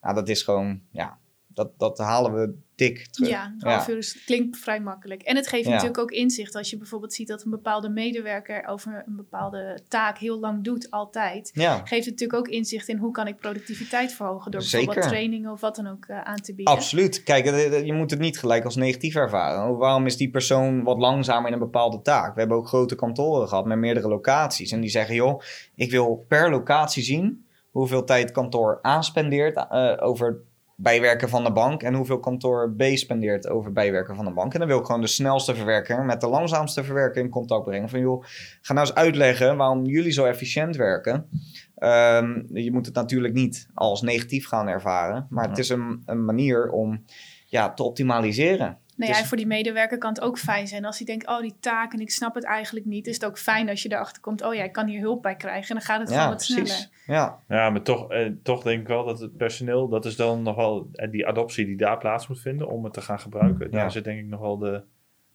Nou, 0.00 0.14
dat 0.14 0.28
is 0.28 0.42
gewoon, 0.42 0.82
ja, 0.90 1.18
dat, 1.58 1.78
dat 1.78 1.98
halen 1.98 2.34
we 2.34 2.54
dik 2.74 3.06
terug. 3.10 3.30
Ja, 3.30 3.54
een 3.58 3.70
half 3.70 3.88
uur 3.88 3.96
is, 3.96 4.24
klinkt 4.24 4.58
vrij 4.58 4.80
makkelijk. 4.80 5.22
En 5.22 5.36
het 5.36 5.48
geeft 5.48 5.64
Ja. 5.64 5.70
natuurlijk 5.70 5.98
ook 5.98 6.10
inzicht 6.10 6.54
als 6.54 6.70
je 6.70 6.76
bijvoorbeeld 6.76 7.14
ziet 7.14 7.28
dat 7.28 7.44
een 7.44 7.50
bepaalde 7.50 7.88
medewerker 7.88 8.66
over 8.66 9.02
een 9.06 9.16
bepaalde 9.16 9.78
taak 9.88 10.18
heel 10.18 10.38
lang 10.38 10.64
doet, 10.64 10.90
altijd. 10.90 11.50
Ja. 11.54 11.76
Geeft 11.76 12.04
het 12.04 12.10
natuurlijk 12.20 12.38
ook 12.38 12.48
inzicht 12.48 12.88
in 12.88 12.96
hoe 12.96 13.12
kan 13.12 13.26
ik 13.26 13.36
productiviteit 13.36 14.12
verhogen 14.12 14.50
door 14.50 14.60
bijvoorbeeld 14.60 15.08
trainingen 15.08 15.52
of 15.52 15.60
wat 15.60 15.76
dan 15.76 15.86
ook 15.86 16.04
eh, 16.04 16.20
aan 16.20 16.40
te 16.40 16.54
bieden. 16.54 16.74
Absoluut. 16.74 17.22
Kijk, 17.22 17.46
eh, 17.46 17.64
eh, 17.76 17.84
je 17.86 17.92
moet 17.92 18.10
het 18.10 18.20
niet 18.20 18.38
gelijk 18.38 18.64
als 18.64 18.76
negatief 18.76 19.14
ervaren. 19.14 19.76
Waarom 19.76 20.06
is 20.06 20.16
die 20.16 20.30
persoon 20.30 20.82
wat 20.82 20.98
langzamer 20.98 21.46
in 21.46 21.52
een 21.52 21.58
bepaalde 21.58 22.02
taak? 22.02 22.34
We 22.34 22.40
hebben 22.40 22.58
ook 22.58 22.68
grote 22.68 22.94
kantoren 22.94 23.48
gehad 23.48 23.66
met 23.66 23.78
meerdere 23.78 24.08
locaties. 24.08 24.72
En 24.72 24.80
die 24.80 24.90
zeggen, 24.90 25.14
joh, 25.14 25.40
ik 25.74 25.90
wil 25.90 26.24
per 26.28 26.50
locatie 26.50 27.02
zien 27.02 27.46
hoeveel 27.70 28.04
tijd 28.04 28.32
kantoor 28.32 28.80
A 28.86 29.02
spendeert 29.02 29.56
eh, 29.56 29.94
over 29.98 30.40
bijwerken 30.80 31.28
van 31.28 31.44
de 31.44 31.52
bank 31.52 31.82
en 31.82 31.94
hoeveel 31.94 32.20
kantoor 32.20 32.74
B 32.76 32.82
spendeert 32.82 33.48
over 33.48 33.72
bijwerken 33.72 34.16
van 34.16 34.24
de 34.24 34.32
bank. 34.32 34.52
En 34.52 34.58
dan 34.58 34.68
wil 34.68 34.78
ik 34.78 34.84
gewoon 34.84 35.00
de 35.00 35.06
snelste 35.06 35.54
verwerker 35.54 36.04
met 36.04 36.20
de 36.20 36.28
langzaamste 36.28 36.84
verwerker 36.84 37.22
in 37.22 37.30
contact 37.30 37.64
brengen. 37.64 37.88
Van 37.88 38.00
joh, 38.00 38.24
ga 38.60 38.72
nou 38.72 38.86
eens 38.86 38.96
uitleggen 38.96 39.56
waarom 39.56 39.84
jullie 39.84 40.12
zo 40.12 40.24
efficiënt 40.24 40.76
werken. 40.76 41.28
Ehm, 41.74 42.42
je 42.52 42.72
moet 42.72 42.86
het 42.86 42.94
natuurlijk 42.94 43.34
niet 43.34 43.68
als 43.74 44.02
negatief 44.02 44.46
gaan 44.46 44.68
ervaren, 44.68 45.26
maar 45.30 45.48
het 45.48 45.58
is 45.58 45.68
een, 45.68 46.02
een 46.06 46.24
manier 46.24 46.70
om 46.70 47.04
ja, 47.46 47.74
te 47.74 47.82
optimaliseren. 47.82 48.78
Nou 48.98 49.10
ja, 49.10 49.16
Dus- 49.16 49.22
en 49.22 49.28
voor 49.28 49.36
die 49.36 49.46
medewerker 49.46 49.98
kan 49.98 50.08
het 50.12 50.20
ook 50.20 50.38
fijn 50.38 50.66
zijn 50.66 50.84
als 50.84 50.96
hij 50.98 51.06
denkt, 51.06 51.26
oh 51.28 51.40
die 51.40 51.54
taak 51.60 51.92
en 51.92 52.00
ik 52.00 52.10
snap 52.10 52.34
het 52.34 52.44
eigenlijk 52.44 52.86
niet. 52.86 53.06
Is 53.06 53.14
het 53.14 53.24
ook 53.24 53.38
fijn 53.38 53.68
als 53.68 53.82
je 53.82 53.92
erachter 53.92 54.22
komt, 54.22 54.42
oh 54.44 54.54
ja, 54.54 54.62
ik 54.62 54.72
kan 54.72 54.86
hier 54.86 55.00
hulp 55.00 55.22
bij 55.22 55.36
krijgen. 55.36 55.68
En 55.68 55.74
dan 55.74 55.84
gaat 55.84 55.98
het 56.00 56.08
gewoon 56.08 56.22
Ja, 56.22 56.28
wat 56.28 56.42
sneller. 56.42 56.64
precies. 56.64 56.90
Ja, 57.06 57.38
Ja, 57.48 57.70
maar 57.70 57.82
toch, 57.82 58.10
eh, 58.10 58.30
toch 58.42 58.62
denk 58.62 58.80
ik 58.80 58.88
wel 58.88 59.04
dat 59.04 59.20
het 59.20 59.36
personeel, 59.36 59.88
dat 59.88 60.04
is 60.04 60.16
dan 60.16 60.42
nog 60.42 60.56
wel 60.56 60.88
eh, 60.92 61.10
die 61.10 61.26
adoptie 61.26 61.66
die 61.66 61.76
daar 61.76 61.98
plaats 61.98 62.28
moet 62.28 62.40
vinden 62.40 62.68
om 62.68 62.84
het 62.84 62.92
te 62.92 63.00
gaan 63.00 63.20
gebruiken. 63.20 63.70
Daar 63.70 63.82
Ja. 63.82 63.88
zit 63.88 64.04
denk 64.04 64.18
ik 64.18 64.26
nog 64.26 64.40
wel 64.40 64.58
de 64.58 64.82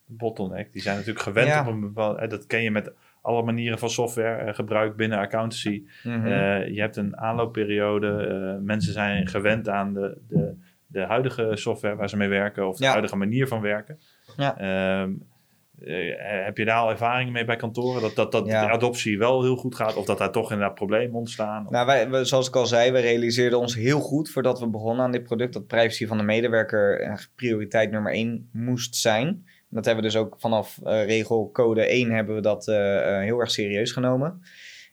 bottleneck. 0.05 0.74
Die 0.74 0.82
zijn 0.82 0.96
natuurlijk 0.98 1.24
gewend 1.25 1.48
Ja. 1.48 1.62
op 1.62 1.67
een 1.67 1.79
bepaald, 1.79 2.17
eh, 2.17 2.29
dat 2.29 2.46
ken 2.48 2.62
je 2.62 2.72
met 2.72 2.91
alle 3.22 3.43
manieren 3.43 3.79
van 3.79 3.89
software 3.89 4.36
eh, 4.43 4.53
gebruik 4.53 4.96
binnen 4.96 5.17
accountancy. 5.20 5.84
Mhm. 6.03 6.25
Eh, 6.25 6.67
je 6.67 6.79
hebt 6.79 6.96
een 6.96 7.17
aanloopperiode, 7.17 8.08
eh, 8.58 8.63
mensen 8.65 8.93
zijn 8.93 9.27
gewend 9.27 9.70
aan 9.70 9.93
de, 9.93 10.17
de, 10.27 10.53
de 10.93 11.05
huidige 11.05 11.51
software 11.53 11.95
waar 11.95 12.09
ze 12.09 12.17
mee 12.17 12.27
werken 12.27 12.67
of 12.67 12.77
de 12.77 12.83
Ja. 12.83 12.91
huidige 12.91 13.15
manier 13.15 13.47
van 13.47 13.62
werken. 13.62 14.00
Ja. 14.38 14.57
Ehm, 14.57 15.12
eh, 15.85 15.95
heb 16.45 16.57
je 16.57 16.65
daar 16.65 16.77
al 16.77 16.89
ervaringen 16.89 17.33
mee 17.33 17.45
bij 17.45 17.55
kantoren? 17.55 18.01
Dat, 18.01 18.15
dat, 18.15 18.31
dat 18.31 18.47
Ja. 18.47 18.65
de 18.65 18.71
adoptie 18.71 19.17
wel 19.17 19.43
heel 19.43 19.55
goed 19.55 19.75
gaat 19.75 19.95
of 19.95 20.05
dat 20.05 20.17
daar 20.17 20.31
toch 20.31 20.51
inderdaad 20.51 20.75
problemen 20.75 21.15
ontstaan? 21.15 21.67
Nou, 21.69 21.86
wij, 21.86 22.10
we- 22.10 22.25
zoals 22.25 22.47
ik 22.47 22.56
al 22.56 22.65
zei, 22.65 22.91
we 22.91 22.99
realiseerden 22.99 23.60
ons 23.60 23.75
heel 23.75 23.99
goed 23.99 24.29
voordat 24.29 24.60
we 24.60 24.67
begonnen 24.67 25.06
aan 25.06 25.12
dit 25.12 25.23
product 25.23 25.53
dat 25.53 25.67
privacy 25.67 26.08
van 26.08 26.17
de 26.17 26.23
medewerker 26.23 27.29
prioriteit 27.36 27.91
nummer 27.91 28.13
1 28.13 28.49
moest 28.51 28.95
zijn. 28.95 29.45
Dat 29.69 29.86
hebben 29.86 30.03
we 30.03 30.10
dus 30.10 30.19
ook 30.19 30.36
vanaf 30.39 30.79
eh, 30.84 31.06
regel 31.06 31.49
code 31.51 31.86
1 31.86 32.12
hebben 32.12 32.36
we 32.36 32.41
dat 32.41 32.67
eh, 32.67 32.75
heel 33.19 33.39
erg 33.39 33.51
serieus 33.51 33.91
genomen. 33.91 34.41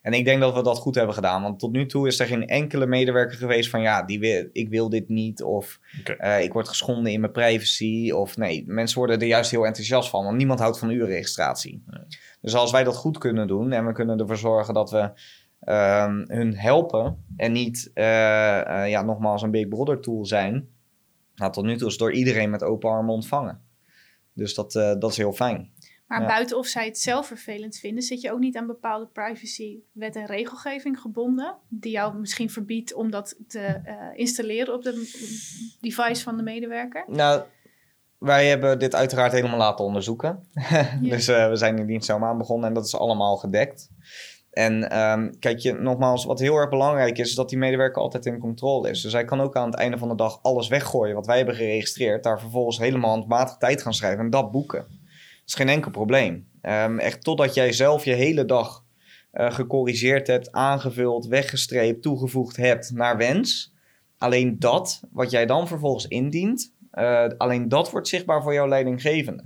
En 0.01 0.13
ik 0.13 0.25
denk 0.25 0.41
dat 0.41 0.53
we 0.53 0.63
dat 0.63 0.77
goed 0.77 0.95
hebben 0.95 1.15
gedaan, 1.15 1.41
want 1.41 1.59
tot 1.59 1.71
nu 1.71 1.85
toe 1.85 2.07
is 2.07 2.19
er 2.19 2.25
geen 2.25 2.47
enkele 2.47 2.85
medewerker 2.85 3.37
geweest 3.37 3.69
van 3.69 3.81
ja, 3.81 4.03
die 4.03 4.19
wil, 4.19 4.49
ik 4.51 4.69
wil 4.69 4.89
dit 4.89 5.09
niet 5.09 5.43
of 5.43 5.79
eh, 6.17 6.43
ik 6.43 6.53
word 6.53 6.67
geschonden 6.67 7.11
in 7.11 7.19
mijn 7.19 7.31
privacy. 7.31 8.11
Of 8.11 8.37
nee, 8.37 8.63
mensen 8.67 8.97
worden 8.97 9.19
er 9.19 9.27
juist 9.27 9.51
heel 9.51 9.65
enthousiast 9.65 10.09
van, 10.09 10.23
want 10.23 10.37
niemand 10.37 10.59
houdt 10.59 10.79
van 10.79 10.89
urenregistratie. 10.89 11.83
Nee. 11.85 12.03
Dus 12.41 12.55
als 12.55 12.71
wij 12.71 12.83
dat 12.83 12.95
goed 12.95 13.17
kunnen 13.17 13.47
doen 13.47 13.71
en 13.71 13.85
we 13.85 13.91
kunnen 13.91 14.19
ervoor 14.19 14.37
zorgen 14.37 14.73
dat 14.73 14.91
we 14.91 15.11
ehm, 15.59 16.23
hun 16.27 16.57
helpen 16.57 17.25
en 17.37 17.51
niet, 17.51 17.91
eh, 17.93 18.83
eh, 18.83 18.89
ja, 18.89 19.01
nogmaals 19.01 19.41
een 19.41 19.51
Big 19.51 19.67
Brother 19.67 19.99
tool 19.99 20.25
zijn. 20.25 20.69
Nou, 21.35 21.51
tot 21.51 21.63
nu 21.63 21.77
toe 21.77 21.87
is 21.87 21.93
het 21.93 22.01
door 22.01 22.13
iedereen 22.13 22.49
met 22.49 22.63
open 22.63 22.89
armen 22.89 23.13
ontvangen. 23.13 23.61
Dus 24.33 24.53
dat, 24.53 24.71
dat 24.71 25.11
is 25.11 25.17
heel 25.17 25.33
fijn. 25.33 25.71
Maar 26.11 26.21
Ja. 26.21 26.27
buiten 26.27 26.57
of 26.57 26.67
zij 26.67 26.85
het 26.85 26.99
zelf 26.99 27.27
vervelend 27.27 27.77
vinden, 27.77 28.03
zit 28.03 28.21
je 28.21 28.31
ook 28.31 28.39
niet 28.39 28.57
aan 28.57 28.67
bepaalde 28.67 29.05
privacy 29.05 29.79
wet 29.91 30.15
en 30.15 30.25
regelgeving 30.25 30.99
gebonden, 30.99 31.57
die 31.69 31.91
jou 31.91 32.17
misschien 32.17 32.49
verbiedt 32.49 32.93
om 32.93 33.11
dat 33.11 33.35
te 33.47 33.59
eh, 33.59 33.95
installeren 34.13 34.73
op 34.73 34.83
de 34.83 34.91
device 35.81 36.23
van 36.23 36.37
de 36.37 36.43
medewerker. 36.43 37.03
Nou, 37.07 37.41
wij 38.17 38.47
hebben 38.47 38.79
dit 38.79 38.95
uiteraard 38.95 39.31
helemaal 39.31 39.57
laten 39.57 39.85
onderzoeken. 39.85 40.43
Dus 41.01 41.27
eh, 41.27 41.49
we 41.49 41.55
zijn 41.55 41.77
in 41.77 41.85
dienst 41.85 42.05
zomaar 42.05 42.29
aan 42.29 42.37
begonnen 42.37 42.67
en 42.67 42.73
dat 42.73 42.85
is 42.85 42.95
allemaal 42.95 43.37
gedekt. 43.37 43.89
En 44.51 44.89
ehm, 44.89 45.33
kijk 45.39 45.59
je, 45.59 45.73
nogmaals, 45.73 46.25
wat 46.25 46.39
heel 46.39 46.55
erg 46.55 46.69
belangrijk 46.69 47.17
is, 47.17 47.29
is 47.29 47.35
dat 47.35 47.49
die 47.49 47.57
medewerker 47.57 48.01
altijd 48.01 48.25
in 48.25 48.39
controle 48.39 48.89
is. 48.89 49.01
Dus 49.01 49.13
hij 49.13 49.25
kan 49.25 49.41
ook 49.41 49.55
aan 49.55 49.69
het 49.69 49.79
einde 49.79 49.97
van 49.97 50.09
de 50.09 50.15
dag 50.15 50.39
alles 50.41 50.67
weggooien 50.67 51.15
wat 51.15 51.25
wij 51.25 51.37
hebben 51.37 51.55
geregistreerd, 51.55 52.23
daar 52.23 52.39
vervolgens 52.39 52.77
helemaal 52.77 53.09
handmatig 53.09 53.57
tijd 53.57 53.81
gaan 53.81 53.93
schrijven 53.93 54.23
en 54.23 54.29
dat 54.29 54.51
boeken. 54.51 55.00
Is 55.45 55.53
geen 55.53 55.69
enkel 55.69 55.91
probleem. 55.91 56.47
Ehm, 56.61 56.99
echt 56.99 57.23
totdat 57.23 57.53
jij 57.53 57.71
zelf 57.71 58.05
je 58.05 58.13
hele 58.13 58.45
dag 58.45 58.83
eh, 59.31 59.51
gecorrigeerd 59.51 60.27
hebt, 60.27 60.51
aangevuld, 60.51 61.25
weggestreept, 61.25 62.01
toegevoegd 62.01 62.57
hebt 62.57 62.91
naar 62.91 63.17
wens. 63.17 63.73
Alleen 64.17 64.59
dat, 64.59 65.01
wat 65.11 65.31
jij 65.31 65.45
dan 65.45 65.67
vervolgens 65.67 66.07
indient, 66.07 66.73
eh, 66.91 67.27
alleen 67.37 67.69
dat 67.69 67.91
wordt 67.91 68.07
zichtbaar 68.07 68.41
voor 68.41 68.53
jouw 68.53 68.67
leidinggevende. 68.67 69.45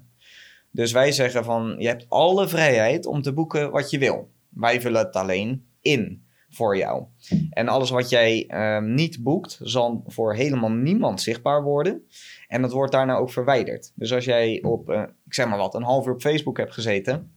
Dus 0.71 0.91
wij 0.91 1.11
zeggen 1.11 1.43
van, 1.43 1.75
je 1.77 1.87
hebt 1.87 2.05
alle 2.09 2.47
vrijheid 2.47 3.05
om 3.05 3.21
te 3.21 3.33
boeken 3.33 3.71
wat 3.71 3.89
je 3.89 3.97
wil. 3.97 4.29
Wij 4.49 4.81
vullen 4.81 5.05
het 5.05 5.15
alleen 5.15 5.65
in 5.81 6.24
voor 6.55 6.77
jou. 6.77 7.03
En 7.49 7.67
alles 7.67 7.89
wat 7.89 8.09
jij 8.09 8.45
ehm, 8.47 8.93
niet 8.93 9.23
boekt, 9.23 9.59
zal 9.61 10.03
voor 10.07 10.33
helemaal 10.33 10.71
niemand 10.71 11.21
zichtbaar 11.21 11.63
worden. 11.63 12.07
En 12.47 12.61
dat 12.61 12.71
wordt 12.71 12.91
daarna 12.91 13.15
ook 13.15 13.31
verwijderd. 13.31 13.91
Dus 13.95 14.13
als 14.13 14.25
jij 14.25 14.63
op, 14.63 14.89
eh, 14.89 15.01
ik 15.25 15.33
zeg 15.33 15.47
maar 15.47 15.57
wat, 15.57 15.75
een 15.75 15.83
half 15.83 16.07
uur 16.07 16.13
op 16.13 16.21
Facebook 16.21 16.57
hebt 16.57 16.73
gezeten... 16.73 17.31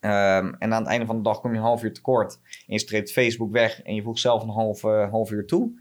ehm, 0.00 0.52
en 0.58 0.72
aan 0.72 0.82
het 0.82 0.90
einde 0.90 1.06
van 1.06 1.16
de 1.16 1.22
dag 1.22 1.40
kom 1.40 1.50
je 1.50 1.56
een 1.56 1.62
half 1.62 1.82
uur 1.82 1.92
tekort... 1.92 2.38
en 2.42 2.72
je 2.72 2.78
streept 2.78 3.12
Facebook 3.12 3.52
weg 3.52 3.82
en 3.82 3.94
je 3.94 4.02
voegt 4.02 4.20
zelf 4.20 4.42
een 4.42 4.48
half, 4.48 4.84
eh, 4.84 5.10
half 5.10 5.30
uur 5.30 5.46
toe... 5.46 5.72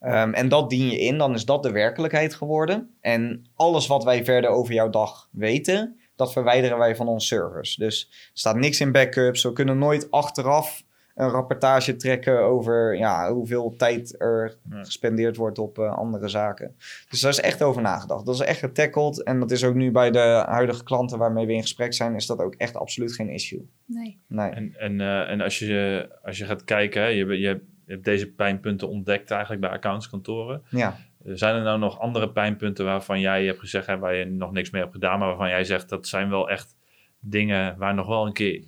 Ehm, 0.00 0.32
en 0.32 0.48
dat 0.48 0.70
dien 0.70 0.90
je 0.90 0.98
in, 0.98 1.18
dan 1.18 1.34
is 1.34 1.44
dat 1.44 1.62
de 1.62 1.70
werkelijkheid 1.72 2.34
geworden. 2.34 2.96
En 3.00 3.50
alles 3.54 3.86
wat 3.86 4.04
wij 4.04 4.24
verder 4.24 4.50
over 4.50 4.74
jouw 4.74 4.90
dag 4.90 5.28
weten, 5.32 6.00
dat 6.16 6.32
verwijderen 6.32 6.78
wij 6.78 6.96
van 6.96 7.08
onze 7.08 7.26
servers. 7.26 7.76
Dus 7.76 8.08
er 8.10 8.30
staat 8.32 8.56
niks 8.56 8.80
in 8.80 8.92
backups. 8.92 9.42
We 9.42 9.52
kunnen 9.52 9.78
nooit 9.78 10.10
achteraf 10.10 10.82
een 11.14 11.28
rapportage 11.28 11.96
trekken 11.96 12.38
over 12.42 12.96
ja, 12.96 13.32
hoeveel 13.32 13.74
tijd 13.76 14.20
er 14.20 14.56
Ja. 14.70 14.82
gespendeerd 14.82 15.36
wordt 15.36 15.58
op 15.58 15.78
eh, 15.78 15.92
andere 15.96 16.28
zaken. 16.28 16.76
Dus 17.10 17.20
daar 17.20 17.30
is 17.30 17.40
echt 17.40 17.62
over 17.62 17.82
nagedacht. 17.82 18.26
Dat 18.26 18.34
is 18.34 18.40
echt 18.40 18.58
getackled. 18.58 19.22
En 19.22 19.40
dat 19.40 19.50
is 19.50 19.64
ook 19.64 19.74
nu 19.74 19.90
bij 19.90 20.10
de 20.10 20.42
huidige 20.46 20.84
klanten 20.84 21.18
waarmee 21.18 21.46
we 21.46 21.52
in 21.52 21.62
gesprek 21.62 21.94
zijn, 21.94 22.14
is 22.14 22.26
dat 22.26 22.38
ook 22.38 22.54
echt 22.54 22.76
absoluut 22.76 23.12
geen 23.14 23.28
issue. 23.28 23.68
Nee. 23.84 24.18
Nee. 24.26 24.50
En, 24.50 24.74
en, 24.78 25.00
eh, 25.00 25.30
en 25.30 25.40
als, 25.40 25.58
je, 25.58 26.08
als 26.22 26.38
je 26.38 26.44
gaat 26.44 26.64
kijken, 26.64 27.10
je, 27.14 27.24
hebt- 27.24 27.38
je, 27.40 27.46
hebt- 27.46 27.64
je 27.86 27.92
hebt 27.92 28.04
deze 28.04 28.30
pijnpunten 28.32 28.88
ontdekt 28.88 29.30
eigenlijk 29.30 29.60
bij 29.60 29.70
accountskantoren. 29.70 30.62
Ja. 30.68 30.96
Zijn 31.24 31.54
er 31.54 31.62
nou 31.62 31.78
nog 31.78 31.98
andere 32.00 32.30
pijnpunten 32.30 32.84
waarvan 32.84 33.20
jij 33.20 33.44
hebt 33.44 33.58
gezegd, 33.58 33.86
hè, 33.86 33.98
waar 33.98 34.14
je 34.14 34.24
nog 34.24 34.52
niks 34.52 34.70
mee 34.70 34.80
hebt 34.82 34.94
gedaan, 34.94 35.18
maar 35.18 35.28
waarvan 35.28 35.48
jij 35.48 35.64
zegt 35.64 35.88
dat 35.88 36.06
zijn 36.06 36.30
wel 36.30 36.50
echt 36.50 36.74
dingen 37.18 37.78
waar 37.78 37.94
nog 37.94 38.06
wel 38.06 38.26
een 38.26 38.32
keer 38.32 38.64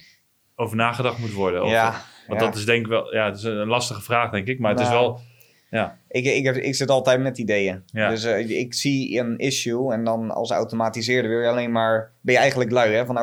over 0.57 0.77
nagedacht 0.77 1.19
moet 1.19 1.33
worden. 1.33 1.63
Of- 1.65 1.71
ja, 1.71 1.95
Want 2.27 2.41
ja. 2.41 2.47
dat 2.47 2.57
is 2.57 2.65
denk 2.65 2.81
ik 2.81 2.87
wel, 2.87 3.15
ja, 3.15 3.25
het 3.27 3.37
is 3.37 3.43
een 3.43 3.67
lastige 3.67 4.03
vraag, 4.03 4.31
denk 4.31 4.47
ik. 4.47 4.59
Maar 4.59 4.71
het 4.71 4.81
is 4.81 4.89
Nou, 4.89 5.01
wel, 5.01 5.21
ja, 5.73 5.99
Ik, 6.09 6.25
ik, 6.25 6.45
heb, 6.45 6.57
ik 6.57 6.75
zit 6.75 6.91
altijd 6.91 7.21
met 7.21 7.39
ideeën. 7.39 7.83
Ja. 7.87 8.09
Dus 8.09 8.25
eh, 8.25 8.51
ik 8.51 8.75
zie 8.75 9.19
een 9.19 9.39
issue 9.39 9.93
en 9.93 10.05
dan 10.05 10.31
als 10.31 10.51
automatiseerder 10.51 11.31
wil 11.31 11.41
je 11.41 11.49
alleen 11.49 11.73
maar... 11.73 12.13
Ben 12.21 12.35
je 12.35 12.41
eigenlijk 12.41 12.71
lui, 12.71 12.93
hè? 12.93 13.07
Van 13.07 13.17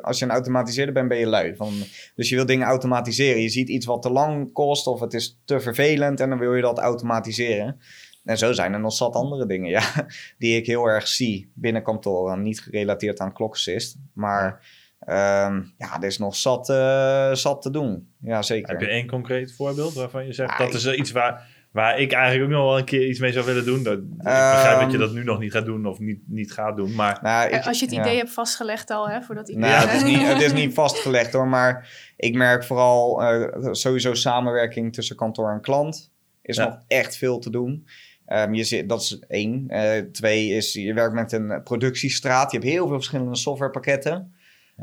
als 0.00 0.18
je 0.18 0.24
een 0.24 0.30
automatiseerder 0.30 0.94
bent, 0.94 1.08
ben 1.08 1.18
je 1.18 1.26
lui. 1.26 1.56
Van, 1.56 1.72
dus 2.14 2.28
je 2.28 2.34
wil 2.34 2.46
dingen 2.46 2.66
automatiseren. 2.66 3.42
Je 3.42 3.48
ziet 3.48 3.68
iets 3.68 3.86
wat 3.86 4.02
te 4.02 4.10
lang 4.10 4.52
kost 4.52 4.86
of 4.86 5.00
het 5.00 5.14
is 5.14 5.38
te 5.44 5.60
vervelend 5.60 6.20
en 6.20 6.28
dan 6.28 6.38
wil 6.38 6.54
je 6.54 6.62
dat 6.62 6.78
automatiseren. 6.78 7.80
En 8.24 8.38
zo 8.38 8.52
zijn 8.52 8.72
er 8.72 8.80
nog 8.80 8.92
zat 8.92 9.14
andere 9.14 9.46
dingen, 9.46 9.70
ja. 9.70 10.06
Die 10.38 10.56
ik 10.56 10.66
heel 10.66 10.86
erg 10.86 11.08
zie 11.08 11.50
binnen 11.54 11.82
kantoren. 11.82 12.42
Niet 12.42 12.60
gerelateerd 12.60 13.20
aan 13.20 13.32
Clock-Assist. 13.32 13.96
Maar 14.12 14.66
ehm, 15.04 15.62
ja, 15.78 15.96
er 16.00 16.04
is 16.04 16.18
nog 16.18 16.36
zat, 16.36 16.68
eh, 16.68 17.32
zat 17.32 17.62
te 17.62 17.70
doen. 17.70 18.08
Ja, 18.20 18.42
zeker. 18.42 18.70
heb 18.70 18.80
je 18.80 18.86
één 18.88 19.06
concreet 19.06 19.54
voorbeeld 19.54 19.94
waarvan 19.94 20.26
je 20.26 20.32
zegt, 20.32 20.50
Ah, 20.50 20.58
dat 20.58 20.74
is 20.74 20.86
iets 20.92 21.10
waar, 21.10 21.46
waar 21.70 21.98
ik 22.00 22.12
eigenlijk 22.12 22.44
ook 22.44 22.56
nog 22.58 22.68
wel 22.68 22.78
een 22.78 22.84
keer 22.84 23.08
iets 23.08 23.18
mee 23.18 23.32
zou 23.32 23.46
willen 23.46 23.64
doen. 23.64 23.82
Dat, 23.82 23.92
ik 23.98 24.04
Ehm, 24.18 24.54
begrijp 24.54 24.80
dat 24.80 24.92
je 24.92 24.98
dat 24.98 25.12
nu 25.12 25.24
nog 25.24 25.38
niet 25.38 25.52
gaat 25.52 25.64
doen 25.64 25.86
of 25.86 25.98
niet, 25.98 26.20
niet 26.26 26.52
gaat 26.52 26.76
doen, 26.76 26.94
maar 26.94 27.18
Nou, 27.22 27.50
ik- 27.50 27.66
Als 27.66 27.78
je 27.78 27.84
het 27.84 27.94
ja. 27.94 28.00
idee 28.00 28.16
hebt 28.16 28.30
vastgelegd 28.32 28.90
al, 28.90 29.08
hè, 29.08 29.22
voordat 29.22 29.48
idee. 29.48 29.60
Nou, 29.60 29.88
het, 29.88 29.92
is 29.92 30.02
niet, 30.04 30.26
het 30.32 30.40
is 30.42 30.52
niet 30.52 30.74
vastgelegd 30.74 31.32
hoor, 31.32 31.48
maar 31.48 31.88
ik 32.16 32.34
merk 32.34 32.64
vooral 32.64 33.22
eh, 33.22 33.68
sowieso 33.72 34.14
samenwerking 34.14 34.92
tussen 34.94 35.16
kantoor 35.16 35.50
en 35.52 35.60
klant. 35.60 36.10
Is 36.42 36.56
Ja. 36.56 36.64
nog 36.64 36.78
echt 36.88 37.16
veel 37.16 37.38
te 37.38 37.50
doen. 37.50 37.86
Ehm, 38.26 38.54
je 38.54 38.64
zit, 38.64 38.88
dat 38.88 39.00
is 39.00 39.18
één. 39.28 39.64
Eh, 39.68 39.98
twee 40.12 40.48
is, 40.48 40.72
je 40.72 40.94
werkt 40.94 41.14
met 41.14 41.32
een 41.32 41.60
productiestraat. 41.64 42.52
Je 42.52 42.58
hebt 42.58 42.70
heel 42.70 42.86
veel 42.86 42.96
verschillende 42.96 43.36
softwarepakketten. 43.36 44.34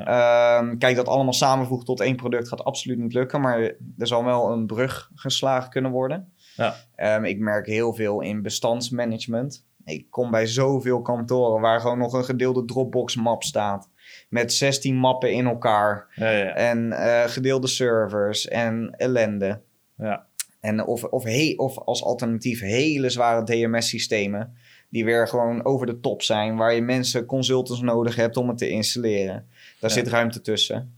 Ehm, 0.05 0.77
kijk, 0.77 0.95
dat 0.95 1.07
allemaal 1.07 1.33
samenvoegen 1.33 1.85
tot 1.85 1.99
één 1.99 2.15
product 2.15 2.47
gaat 2.47 2.63
absoluut 2.63 2.97
niet 2.97 3.13
lukken. 3.13 3.41
Maar 3.41 3.59
er 3.97 4.07
zal 4.07 4.23
wel 4.25 4.51
een 4.51 4.65
brug 4.65 5.11
geslagen 5.15 5.69
kunnen 5.69 5.91
worden. 5.91 6.31
Ja. 6.55 6.75
Ehm, 6.95 7.23
ik 7.23 7.39
merk 7.39 7.65
heel 7.65 7.93
veel 7.93 8.21
in 8.21 8.41
bestandsmanagement. 8.41 9.65
Ik 9.85 10.05
kom 10.09 10.31
bij 10.31 10.45
zoveel 10.47 11.01
kantoren 11.01 11.61
waar 11.61 11.79
gewoon 11.81 11.97
nog 11.97 12.13
een 12.13 12.23
gedeelde 12.25 12.65
Dropbox-map 12.65 13.43
staat. 13.43 13.89
Met 14.29 14.53
16 14.53 14.95
mappen 14.95 15.33
in 15.33 15.45
elkaar. 15.47 16.07
ja, 16.15 16.29
ja, 16.29 16.53
En 16.53 16.91
eh, 16.91 17.23
gedeelde 17.29 17.67
servers 17.67 18.47
en 18.47 18.93
ellende. 18.97 19.61
ja. 19.97 20.27
En 20.59 20.85
of, 20.85 21.03
of, 21.03 21.23
he- 21.23 21.53
of 21.57 21.77
als 21.79 22.03
alternatief 22.03 22.59
hele 22.59 23.09
zware 23.09 23.43
DMS-systemen. 23.43 24.53
Die 24.89 25.05
weer 25.05 25.27
gewoon 25.27 25.65
over 25.65 25.85
de 25.85 25.99
top 25.99 26.21
zijn. 26.21 26.55
Waar 26.55 26.73
je 26.73 26.81
mensen, 26.81 27.25
consultants 27.25 27.81
nodig 27.81 28.15
hebt 28.15 28.37
om 28.37 28.47
het 28.47 28.57
te 28.57 28.69
installeren. 28.69 29.47
Daar 29.79 29.89
Ja. 29.89 29.95
zit 29.95 30.07
ruimte 30.07 30.41
tussen. 30.41 30.93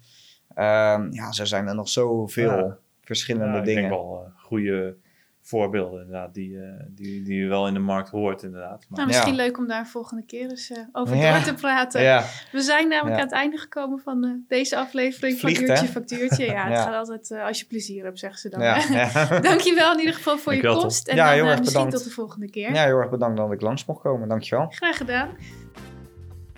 Ehm, 0.56 1.12
ja, 1.12 1.32
zo 1.32 1.46
zijn 1.46 1.68
er 1.68 1.76
nog 1.76 1.90
zoveel 1.90 2.58
Ja. 2.58 2.78
verschillende 3.04 3.54
Ja, 3.54 3.60
ik 3.60 3.66
dingen. 3.66 3.82
denk 3.82 3.94
wel 3.94 4.24
eh, 4.26 4.44
goede 4.44 4.96
voorbeelden 5.44 6.02
inderdaad, 6.02 6.34
die, 6.34 6.58
eh, 6.58 6.64
die, 6.90 7.24
die 7.24 7.36
je 7.40 7.48
wel 7.48 7.68
in 7.68 7.74
de 7.74 7.80
markt 7.80 8.10
hoort 8.10 8.44
inderdaad. 8.44 8.86
Maar, 8.90 8.98
Nou, 9.00 9.08
misschien 9.08 9.36
Ja. 9.36 9.44
leuk 9.44 9.58
om 9.58 9.68
daar 9.68 9.88
volgende 9.88 10.26
keer 10.26 10.50
eens 10.50 10.72
eh, 10.72 10.78
over 10.92 11.16
Ja. 11.16 11.34
door 11.34 11.44
te 11.44 11.54
praten. 11.54 12.02
Ja, 12.02 12.24
We 12.52 12.62
zijn 12.62 12.88
namelijk 12.88 13.16
Ja. 13.16 13.22
aan 13.22 13.28
het 13.28 13.36
einde 13.38 13.58
gekomen 13.58 14.00
van 14.00 14.24
eh, 14.24 14.32
deze 14.48 14.78
aflevering 14.78 15.40
Vliegt, 15.40 15.60
van 15.60 15.70
Uurtje 15.70 15.86
hè? 15.86 15.92
Factuurtje. 15.92 16.46
Ja, 16.46 16.64
het 16.64 16.74
Ja. 16.74 16.84
gaat 16.84 16.94
altijd 17.08 17.32
als 17.48 17.60
je 17.60 17.66
plezier 17.66 18.04
hebt, 18.04 18.20
zeggen 18.20 18.40
ze 18.40 18.50
dan. 18.50 18.62
ja, 18.62 18.76
hè? 18.80 18.96
ja. 19.36 19.40
Dankjewel 19.40 19.94
in 19.94 20.00
ieder 20.00 20.14
geval 20.16 20.38
voor 20.38 20.54
je 20.56 20.62
komst. 20.62 21.08
En 21.08 21.16
Ja, 21.16 21.26
dan 21.26 21.34
heel 21.34 21.46
erg 21.46 21.60
misschien 21.60 21.74
bedankt. 21.84 21.96
tot 21.96 22.04
de 22.04 22.14
volgende 22.14 22.50
keer. 22.50 22.74
ja, 22.74 22.84
heel 22.84 22.98
erg 22.98 23.10
bedankt 23.10 23.38
dat 23.38 23.52
ik 23.52 23.62
langs 23.62 23.86
mocht 23.86 24.02
komen. 24.02 24.28
Dankjewel. 24.28 24.68
Graag 24.70 24.98
gedaan. 24.98 25.30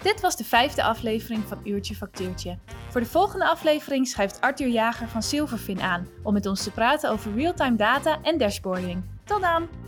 Dit 0.03 0.21
was 0.21 0.35
de 0.35 0.43
vijfde 0.43 0.83
aflevering 0.83 1.43
van 1.47 1.59
Uurtje 1.63 1.95
Factuurtje. 1.95 2.57
Voor 2.89 3.01
de 3.01 3.07
volgende 3.07 3.47
aflevering 3.47 4.07
schrijft 4.07 4.41
Arthur 4.41 4.67
Jager 4.67 5.07
van 5.07 5.23
Silverfin 5.23 5.81
aan 5.81 6.07
om 6.23 6.33
met 6.33 6.45
ons 6.45 6.63
te 6.63 6.71
praten 6.71 7.09
over 7.09 7.33
real-time 7.35 7.75
data 7.75 8.19
en 8.21 8.37
dashboarding. 8.37 9.03
Tot 9.23 9.41
dan! 9.41 9.82